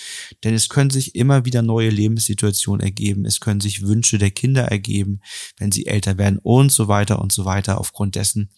Denn 0.44 0.54
es 0.54 0.68
können 0.68 0.90
sich 0.90 1.16
immer 1.16 1.44
wieder 1.44 1.62
neue 1.62 1.90
Lebenssituationen 1.90 2.80
ergeben, 2.80 3.24
es 3.24 3.40
können 3.40 3.60
sich 3.60 3.82
Wünsche 3.82 4.18
der 4.18 4.30
Kinder 4.30 4.62
ergeben, 4.62 5.20
wenn 5.58 5.72
sie 5.72 5.86
älter 5.86 6.16
werden 6.16 6.38
und 6.38 6.70
so 6.70 6.88
weiter 6.88 7.20
und 7.20 7.32
so 7.32 7.44
weiter, 7.44 7.78
aufgrund 7.78 8.14
dessen 8.14 8.50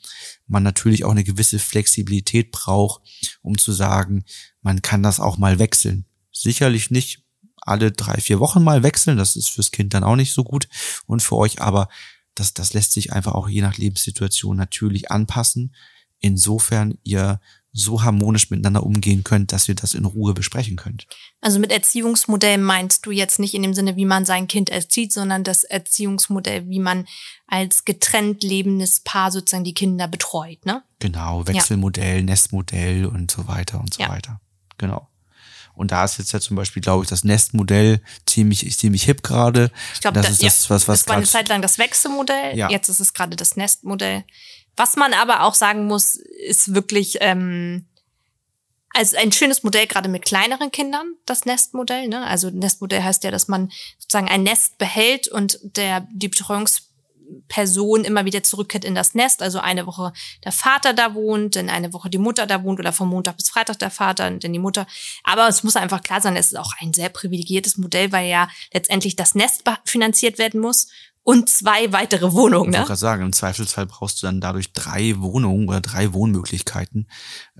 man 0.52 0.62
natürlich 0.62 1.04
auch 1.04 1.10
eine 1.10 1.24
gewisse 1.24 1.58
Flexibilität 1.58 2.52
braucht, 2.52 3.02
um 3.42 3.58
zu 3.58 3.72
sagen, 3.72 4.24
man 4.60 4.82
kann 4.82 5.02
das 5.02 5.18
auch 5.20 5.38
mal 5.38 5.58
wechseln. 5.58 6.06
Sicherlich 6.30 6.90
nicht 6.90 7.24
alle 7.56 7.92
drei, 7.92 8.20
vier 8.20 8.40
Wochen 8.40 8.62
mal 8.62 8.82
wechseln, 8.82 9.16
das 9.16 9.36
ist 9.36 9.48
fürs 9.48 9.70
Kind 9.70 9.94
dann 9.94 10.04
auch 10.04 10.16
nicht 10.16 10.32
so 10.32 10.44
gut 10.44 10.68
und 11.06 11.22
für 11.22 11.36
euch, 11.36 11.60
aber 11.60 11.88
das, 12.34 12.54
das 12.54 12.72
lässt 12.72 12.92
sich 12.92 13.12
einfach 13.12 13.34
auch 13.34 13.48
je 13.48 13.60
nach 13.60 13.76
Lebenssituation 13.76 14.56
natürlich 14.56 15.10
anpassen, 15.10 15.74
insofern 16.18 16.98
ihr 17.02 17.40
so 17.74 18.02
harmonisch 18.02 18.50
miteinander 18.50 18.82
umgehen 18.82 19.24
könnt, 19.24 19.52
dass 19.52 19.68
ihr 19.68 19.74
das 19.74 19.94
in 19.94 20.04
Ruhe 20.04 20.34
besprechen 20.34 20.76
könnt. 20.76 21.06
Also 21.40 21.58
mit 21.58 21.72
Erziehungsmodell 21.72 22.58
meinst 22.58 23.06
du 23.06 23.10
jetzt 23.10 23.38
nicht 23.38 23.54
in 23.54 23.62
dem 23.62 23.72
Sinne, 23.72 23.96
wie 23.96 24.04
man 24.04 24.24
sein 24.26 24.46
Kind 24.46 24.68
erzieht, 24.68 25.12
sondern 25.12 25.42
das 25.42 25.64
Erziehungsmodell, 25.64 26.68
wie 26.68 26.80
man 26.80 27.06
als 27.46 27.84
getrennt 27.84 28.42
lebendes 28.42 29.00
Paar 29.00 29.30
sozusagen 29.32 29.64
die 29.64 29.74
Kinder 29.74 30.06
betreut, 30.06 30.64
ne? 30.66 30.82
Genau, 30.98 31.46
Wechselmodell, 31.46 32.22
Nestmodell 32.22 33.06
und 33.06 33.30
so 33.30 33.48
weiter 33.48 33.80
und 33.80 33.94
so 33.94 34.02
Ja. 34.02 34.10
weiter. 34.10 34.40
Genau. 34.78 35.08
Und 35.74 35.90
da 35.90 36.04
ist 36.04 36.18
jetzt 36.18 36.32
ja 36.32 36.40
zum 36.40 36.56
Beispiel, 36.56 36.82
glaube 36.82 37.02
ich, 37.04 37.08
das 37.08 37.24
Nestmodell 37.24 38.02
ziemlich, 38.26 38.76
ziemlich 38.76 39.04
hip 39.04 39.22
gerade. 39.22 39.70
Ich 39.94 40.00
glaube, 40.02 40.20
das 40.20 40.30
ist 40.30 40.42
das, 40.42 40.68
was, 40.70 40.86
was 40.86 41.00
das 41.00 41.08
war 41.08 41.16
eine 41.16 41.24
Zeit 41.26 41.48
lang 41.48 41.62
das 41.62 41.78
Wechselmodell, 41.78 42.56
Ja. 42.56 42.68
jetzt 42.68 42.90
ist 42.90 43.00
es 43.00 43.14
gerade 43.14 43.36
das 43.36 43.56
Nestmodell. 43.56 44.24
Was 44.76 44.96
man 44.96 45.12
aber 45.12 45.42
auch 45.42 45.54
sagen 45.54 45.86
muss, 45.86 46.16
ist 46.16 46.74
wirklich 46.74 47.18
ähm, 47.20 47.86
also 48.94 49.16
ein 49.16 49.32
schönes 49.32 49.62
Modell 49.62 49.86
gerade 49.86 50.08
mit 50.08 50.24
kleineren 50.24 50.70
Kindern, 50.70 51.14
das 51.24 51.44
Nestmodell. 51.44 52.08
Ne? 52.08 52.26
Also 52.26 52.50
Nestmodell 52.50 53.02
heißt 53.02 53.24
ja, 53.24 53.30
dass 53.30 53.48
man 53.48 53.70
sozusagen 53.98 54.28
ein 54.28 54.42
Nest 54.42 54.78
behält 54.78 55.28
und 55.28 55.58
der 55.62 56.06
die 56.12 56.28
Betreuungsperson 56.28 58.04
immer 58.04 58.26
wieder 58.26 58.42
zurückkehrt 58.42 58.84
in 58.84 58.94
das 58.94 59.14
Nest. 59.14 59.42
Also 59.42 59.60
eine 59.60 59.86
Woche 59.86 60.12
der 60.44 60.52
Vater 60.52 60.92
da 60.92 61.14
wohnt, 61.14 61.56
dann 61.56 61.70
eine 61.70 61.92
Woche 61.94 62.10
die 62.10 62.18
Mutter 62.18 62.46
da 62.46 62.62
wohnt 62.64 62.80
oder 62.80 62.92
vom 62.92 63.08
Montag 63.08 63.38
bis 63.38 63.48
Freitag 63.48 63.78
der 63.78 63.90
Vater 63.90 64.26
und 64.26 64.44
dann 64.44 64.52
die 64.52 64.58
Mutter. 64.58 64.86
Aber 65.24 65.48
es 65.48 65.62
muss 65.62 65.76
einfach 65.76 66.02
klar 66.02 66.20
sein, 66.20 66.36
es 66.36 66.52
ist 66.52 66.58
auch 66.58 66.72
ein 66.80 66.92
sehr 66.92 67.08
privilegiertes 67.08 67.78
Modell, 67.78 68.12
weil 68.12 68.28
ja 68.28 68.48
letztendlich 68.74 69.16
das 69.16 69.34
Nest 69.34 69.64
finanziert 69.84 70.38
werden 70.38 70.60
muss 70.60 70.88
und 71.24 71.48
zwei 71.48 71.92
weitere 71.92 72.32
Wohnungen. 72.32 72.70
Ich 72.70 72.78
wollte 72.78 72.80
Ne? 72.80 72.86
gerade 72.86 72.98
sagen, 72.98 73.22
im 73.22 73.32
Zweifelsfall 73.32 73.86
brauchst 73.86 74.20
du 74.22 74.26
dann 74.26 74.40
dadurch 74.40 74.72
drei 74.72 75.14
Wohnungen 75.18 75.68
oder 75.68 75.80
drei 75.80 76.12
Wohnmöglichkeiten. 76.12 77.08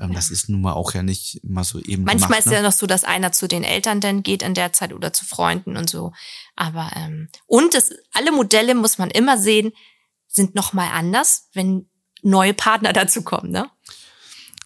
Ähm, 0.00 0.12
Das 0.12 0.30
ist 0.30 0.48
nun 0.48 0.62
mal 0.62 0.72
auch 0.72 0.94
ja 0.94 1.02
nicht 1.04 1.44
immer 1.44 1.62
so 1.62 1.78
eben 1.78 2.02
Manchmal 2.04 2.28
gemacht, 2.28 2.40
ist 2.40 2.46
ne? 2.46 2.54
ja 2.54 2.62
noch 2.62 2.72
so, 2.72 2.86
dass 2.86 3.04
einer 3.04 3.30
zu 3.32 3.46
den 3.46 3.62
Eltern 3.62 4.00
dann 4.00 4.22
geht 4.24 4.42
in 4.42 4.54
der 4.54 4.72
Zeit 4.72 4.92
oder 4.92 5.12
zu 5.12 5.24
Freunden 5.24 5.76
und 5.76 5.88
so. 5.88 6.12
Aber 6.56 6.90
ähm, 6.96 7.28
und 7.46 7.74
es, 7.74 7.92
alle 8.12 8.32
Modelle 8.32 8.74
muss 8.74 8.98
man 8.98 9.10
immer 9.10 9.38
sehen, 9.38 9.72
sind 10.26 10.54
noch 10.56 10.72
mal 10.72 10.88
anders, 10.90 11.48
wenn 11.52 11.88
neue 12.22 12.54
Partner 12.54 12.92
dazu 12.92 13.22
kommen. 13.22 13.50
Ne? 13.52 13.68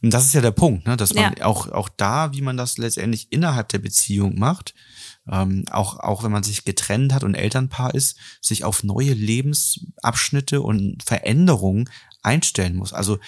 Und 0.03 0.13
das 0.15 0.25
ist 0.27 0.35
ja 0.35 0.41
der 0.41 0.51
Punkt, 0.53 0.87
ne? 0.87 0.97
dass 0.97 1.13
man 1.15 1.35
Ja. 1.39 1.45
auch, 1.47 1.69
auch 1.69 1.89
da, 1.97 2.33
wie 2.33 2.41
man 2.43 2.57
das 2.57 2.79
letztendlich 2.79 3.27
innerhalb 3.31 3.69
der 3.71 3.79
Beziehung 3.79 4.39
macht, 4.39 4.75
ähm, 5.31 5.65
auch, 5.71 5.99
auch 6.01 6.23
wenn 6.23 6.33
man 6.33 6.43
sich 6.43 6.65
getrennt 6.65 7.13
hat 7.13 7.25
und 7.25 7.35
Elternpaar 7.35 7.95
ist, 7.95 8.17
sich 8.41 8.65
auf 8.65 8.85
neue 8.85 9.13
Lebensabschnitte 9.13 10.61
und 10.61 11.03
Veränderungen 11.03 11.91
einstellen 12.23 12.77
muss. 12.77 12.93
Also 12.93 13.19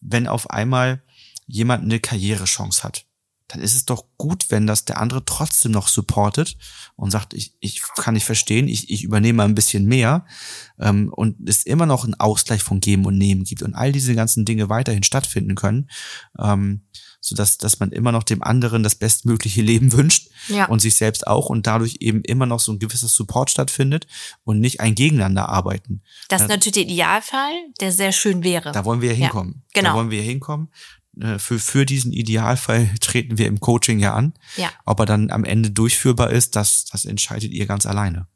wenn 0.00 0.26
auf 0.26 0.50
einmal 0.50 1.02
jemand 1.46 1.84
eine 1.84 2.00
Karrierechance 2.00 2.82
hat, 2.82 3.04
dann 3.48 3.62
ist 3.62 3.74
es 3.74 3.86
doch 3.86 4.04
gut, 4.18 4.50
wenn 4.50 4.66
das 4.66 4.84
der 4.84 5.00
andere 5.00 5.24
trotzdem 5.24 5.72
noch 5.72 5.88
supportet 5.88 6.58
und 6.96 7.10
sagt, 7.10 7.32
ich, 7.32 7.54
ich 7.60 7.82
kann 7.96 8.12
nicht 8.12 8.26
verstehen, 8.26 8.68
ich, 8.68 8.90
ich 8.90 9.02
übernehme 9.02 9.42
ein 9.42 9.54
bisschen 9.54 9.86
mehr 9.86 10.26
ähm, 10.78 11.10
und 11.14 11.48
es 11.48 11.64
immer 11.64 11.86
noch 11.86 12.04
einen 12.04 12.14
Ausgleich 12.14 12.62
von 12.62 12.80
Geben 12.80 13.06
und 13.06 13.16
Nehmen 13.16 13.44
gibt 13.44 13.62
und 13.62 13.74
all 13.74 13.90
diese 13.90 14.14
ganzen 14.14 14.44
Dinge 14.44 14.68
weiterhin 14.68 15.02
stattfinden 15.02 15.54
können, 15.54 15.88
ähm, 16.38 16.82
so 17.20 17.34
dass 17.34 17.58
dass 17.58 17.80
man 17.80 17.90
immer 17.92 18.12
noch 18.12 18.22
dem 18.22 18.42
anderen 18.42 18.82
das 18.82 18.94
bestmögliche 18.94 19.60
Leben 19.62 19.92
wünscht 19.92 20.28
Ja. 20.48 20.66
und 20.66 20.80
sich 20.80 20.94
selbst 20.96 21.26
auch 21.26 21.46
und 21.50 21.66
dadurch 21.66 21.96
eben 22.00 22.22
immer 22.22 22.46
noch 22.46 22.60
so 22.60 22.72
ein 22.72 22.78
gewisses 22.78 23.12
Support 23.14 23.50
stattfindet 23.50 24.06
und 24.44 24.60
nicht 24.60 24.80
ein 24.80 24.94
Gegeneinander 24.94 25.48
arbeiten. 25.48 26.02
Das 26.28 26.42
ist 26.42 26.48
natürlich 26.48 26.74
der 26.74 26.82
Idealfall, 26.84 27.52
der 27.80 27.92
sehr 27.92 28.12
schön 28.12 28.44
wäre. 28.44 28.72
Da 28.72 28.84
wollen 28.84 29.00
wir 29.00 29.08
ja 29.10 29.14
Ja, 29.14 29.20
hinkommen. 29.26 29.64
genau. 29.74 29.90
Da 29.90 29.96
wollen 29.96 30.10
wir 30.10 30.22
hinkommen. 30.22 30.68
Äh, 31.20 31.38
Für, 31.40 31.58
für 31.58 31.84
diesen 31.84 32.12
Idealfall 32.12 32.88
treten 33.00 33.36
wir 33.38 33.46
im 33.48 33.58
Coaching 33.58 33.98
ja 33.98 34.14
an. 34.14 34.34
Ja. 34.56 34.70
Ob 34.86 35.00
er 35.00 35.06
dann 35.06 35.30
am 35.32 35.44
Ende 35.44 35.70
durchführbar 35.72 36.30
ist, 36.30 36.54
das, 36.54 36.84
das 36.84 37.04
entscheidet 37.04 37.50
ihr 37.50 37.66
ganz 37.66 37.84
alleine. 37.86 38.28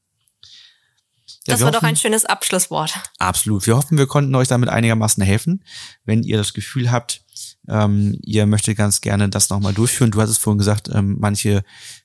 Ja, 1.46 1.54
das 1.54 1.60
war 1.60 1.70
doch 1.70 1.78
hoffen- 1.78 1.86
ein 1.90 1.96
schönes 1.96 2.24
Abschlusswort. 2.24 2.94
Absolut. 3.18 3.66
Wir 3.66 3.76
hoffen, 3.76 3.98
wir 3.98 4.06
konnten 4.06 4.34
euch 4.34 4.48
damit 4.48 4.68
einigermaßen 4.68 5.22
helfen. 5.22 5.64
Wenn 6.04 6.22
ihr 6.22 6.36
das 6.36 6.52
Gefühl 6.54 6.90
habt, 6.90 7.22
ähm, 7.68 8.18
ihr 8.22 8.46
möchtet 8.46 8.76
ganz 8.76 9.00
gerne 9.00 9.28
das 9.28 9.50
nochmal 9.50 9.74
durchführen. 9.74 10.10
Du 10.10 10.20
hast 10.20 10.30
es 10.30 10.38
vorhin 10.38 10.58
gesagt, 10.58 10.88
ähm, 10.92 11.16
manche 11.20 11.62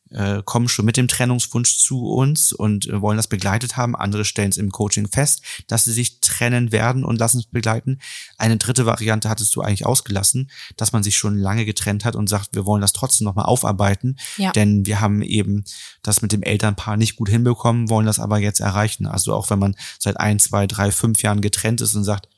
äh, 0.10 0.42
kommen 0.46 0.70
schon 0.70 0.86
mit 0.86 0.96
dem 0.96 1.08
Trennungswunsch 1.08 1.80
zu 1.80 2.06
uns 2.08 2.54
und 2.54 2.88
äh, 2.88 3.02
wollen 3.02 3.18
das 3.18 3.28
begleitet 3.28 3.76
haben. 3.76 3.96
Andere 3.96 4.24
stellen 4.24 4.50
es 4.52 4.58
im 4.58 4.72
Coaching 4.72 5.08
fest, 5.10 5.42
dass 5.68 5.84
sie 5.84 5.92
sich 5.92 6.22
trennen 6.22 6.72
werden 6.72 7.04
und 7.04 7.20
lassen 7.20 7.40
es 7.40 7.46
begleiten. 7.48 8.00
Eine 8.38 8.58
dritte 8.58 8.86
Variante 8.86 9.30
hattest 9.30 9.56
du 9.56 9.62
eigentlich 9.62 9.86
ausgelassen, 9.86 10.50
dass 10.78 10.94
man 10.94 11.04
sich 11.04 11.18
schon 11.18 11.38
lange 11.38 11.66
getrennt 11.66 12.06
hat 12.06 12.16
und 12.16 12.30
sagt, 12.30 12.50
wir 12.54 12.66
wollen 12.66 12.82
das 12.82 12.94
trotzdem 12.94 13.26
nochmal 13.26 13.46
aufarbeiten, 13.46 14.18
Ja. 14.38 14.52
denn 14.52 14.86
wir 14.86 15.02
haben 15.02 15.22
eben 15.22 15.66
das 16.04 16.22
mit 16.22 16.32
dem 16.32 16.44
Elternpaar 16.44 16.96
nicht 16.96 17.18
gut 17.18 17.30
hinbekommen, 17.30 17.90
wollen 17.90 18.06
das 18.06 18.20
aber 18.20 18.38
jetzt 18.38 18.60
erreichen. 18.62 19.08
Also 19.08 19.34
auch 19.34 19.50
wenn 19.50 19.60
man 19.60 19.76
seit 20.00 20.20
ein, 20.20 20.40
zwei, 20.40 20.68
drei, 20.68 20.92
fünf 20.92 21.22
Jahren 21.22 21.42
getrennt 21.42 21.82
ist 21.82 21.96
und 21.96 22.04
sagt, 22.06 22.30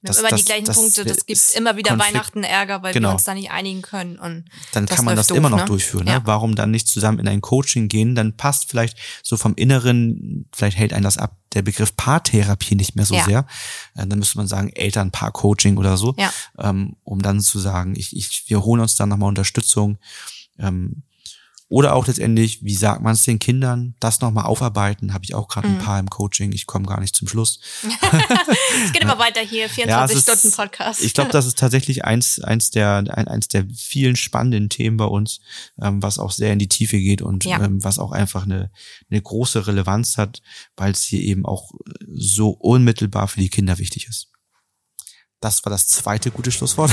Wir 0.00 0.08
das- 0.08 0.18
haben 0.18 0.20
immer 0.26 0.30
das- 0.30 0.40
die 0.40 0.44
gleichen 0.46 0.64
das 0.66 0.76
Punkte. 0.76 1.04
Das 1.04 1.26
gibt 1.26 1.54
immer 1.56 1.76
wieder 1.76 1.90
Konflikt. 1.90 2.14
Weihnachten 2.14 2.44
Ärger, 2.44 2.82
weil 2.82 2.92
Genau. 2.92 3.08
wir 3.08 3.12
uns 3.14 3.24
da 3.24 3.34
nicht 3.34 3.50
einigen 3.50 3.82
können. 3.82 4.18
Und 4.18 4.44
dann 4.72 4.86
kann 4.86 5.04
man 5.04 5.16
das 5.16 5.28
läuft 5.28 5.38
immer 5.38 5.48
doof, 5.50 5.58
noch 5.58 5.64
ne? 5.64 5.68
durchführen. 5.68 6.04
Ne? 6.04 6.10
Ja. 6.12 6.20
Warum 6.24 6.54
dann 6.54 6.70
nicht 6.70 6.86
zusammen 6.86 7.18
in 7.18 7.26
ein 7.26 7.40
Coaching 7.40 7.88
gehen? 7.88 8.14
Dann 8.14 8.36
passt 8.36 8.68
vielleicht 8.70 8.96
so 9.24 9.36
vom 9.36 9.54
Inneren, 9.56 10.46
vielleicht 10.54 10.76
hält 10.78 10.92
einen 10.92 11.02
das 11.02 11.18
ab, 11.18 11.36
der 11.54 11.62
Begriff 11.62 11.96
Paartherapie 11.96 12.76
nicht 12.76 12.94
mehr 12.94 13.06
so 13.06 13.14
Ja. 13.16 13.24
sehr. 13.24 13.46
Äh, 13.96 14.06
Dann 14.06 14.18
müsste 14.20 14.38
man 14.38 14.46
sagen 14.46 14.70
Elternpaar-Coaching 14.70 15.78
oder 15.78 15.96
so, 15.96 16.14
Ja. 16.16 16.32
ähm, 16.58 16.94
um 17.02 17.20
dann 17.20 17.40
zu 17.40 17.58
sagen, 17.58 17.94
ich, 17.96 18.14
ich, 18.16 18.44
wir 18.48 18.62
holen 18.64 18.80
uns 18.80 18.94
dann 18.96 19.08
nochmal 19.08 19.28
Unterstützung. 19.30 19.98
Ähm, 20.60 21.02
oder 21.70 21.94
auch 21.94 22.06
letztendlich, 22.06 22.64
wie 22.64 22.74
sagt 22.74 23.02
man 23.02 23.12
es 23.12 23.24
den 23.24 23.38
Kindern, 23.38 23.94
das 24.00 24.20
nochmal 24.22 24.46
aufarbeiten, 24.46 25.12
habe 25.12 25.24
ich 25.24 25.34
auch 25.34 25.48
gerade 25.48 25.68
Mhm. 25.68 25.74
ein 25.74 25.84
paar 25.84 25.98
im 26.00 26.08
Coaching, 26.08 26.52
ich 26.52 26.66
komme 26.66 26.86
gar 26.86 26.98
nicht 27.00 27.14
zum 27.14 27.28
Schluss. 27.28 27.60
es 28.84 28.92
geht 28.92 29.02
immer 29.02 29.18
weiter 29.18 29.40
hier, 29.40 29.68
24 29.68 30.16
es 30.16 30.26
ist- 30.28 30.38
Stunden 30.40 30.56
Podcast. 30.56 31.02
Ich 31.02 31.12
glaube, 31.12 31.30
das 31.30 31.44
ist 31.46 31.58
tatsächlich 31.58 32.04
eins, 32.06 32.40
eins 32.40 32.70
der, 32.70 32.96
ein, 32.96 33.28
eins 33.28 33.48
der 33.48 33.66
vielen 33.76 34.16
spannenden 34.16 34.70
Themen 34.70 34.96
bei 34.96 35.04
uns, 35.04 35.40
ähm, 35.82 36.02
was 36.02 36.18
auch 36.18 36.32
sehr 36.32 36.52
in 36.54 36.58
die 36.58 36.68
Tiefe 36.68 36.98
geht 36.98 37.20
und 37.20 37.44
Ja. 37.44 37.62
ähm, 37.62 37.84
was 37.84 37.98
auch 37.98 38.12
einfach 38.12 38.44
eine, 38.44 38.70
eine 39.10 39.20
große 39.20 39.66
Relevanz 39.66 40.16
hat, 40.16 40.40
weil 40.76 40.92
es 40.92 41.02
hier 41.04 41.20
eben 41.20 41.44
auch 41.44 41.70
so 42.14 42.48
unmittelbar 42.50 43.28
für 43.28 43.40
die 43.40 43.50
Kinder 43.50 43.76
wichtig 43.78 44.06
ist. 44.08 44.28
Das 45.40 45.64
war 45.64 45.70
das 45.70 45.86
zweite 45.86 46.30
gute 46.30 46.50
Schlusswort. 46.50 46.90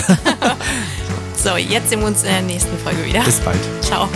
so, 1.43 1.55
jetzt 1.55 1.89
sehen 1.89 2.01
wir 2.01 2.07
uns 2.07 2.19
in 2.23 2.29
der 2.29 2.41
nächsten 2.41 2.77
Folge 2.77 3.05
wieder. 3.05 3.23
Bis 3.23 3.39
bald. 3.39 3.59
Ciao. 3.81 4.09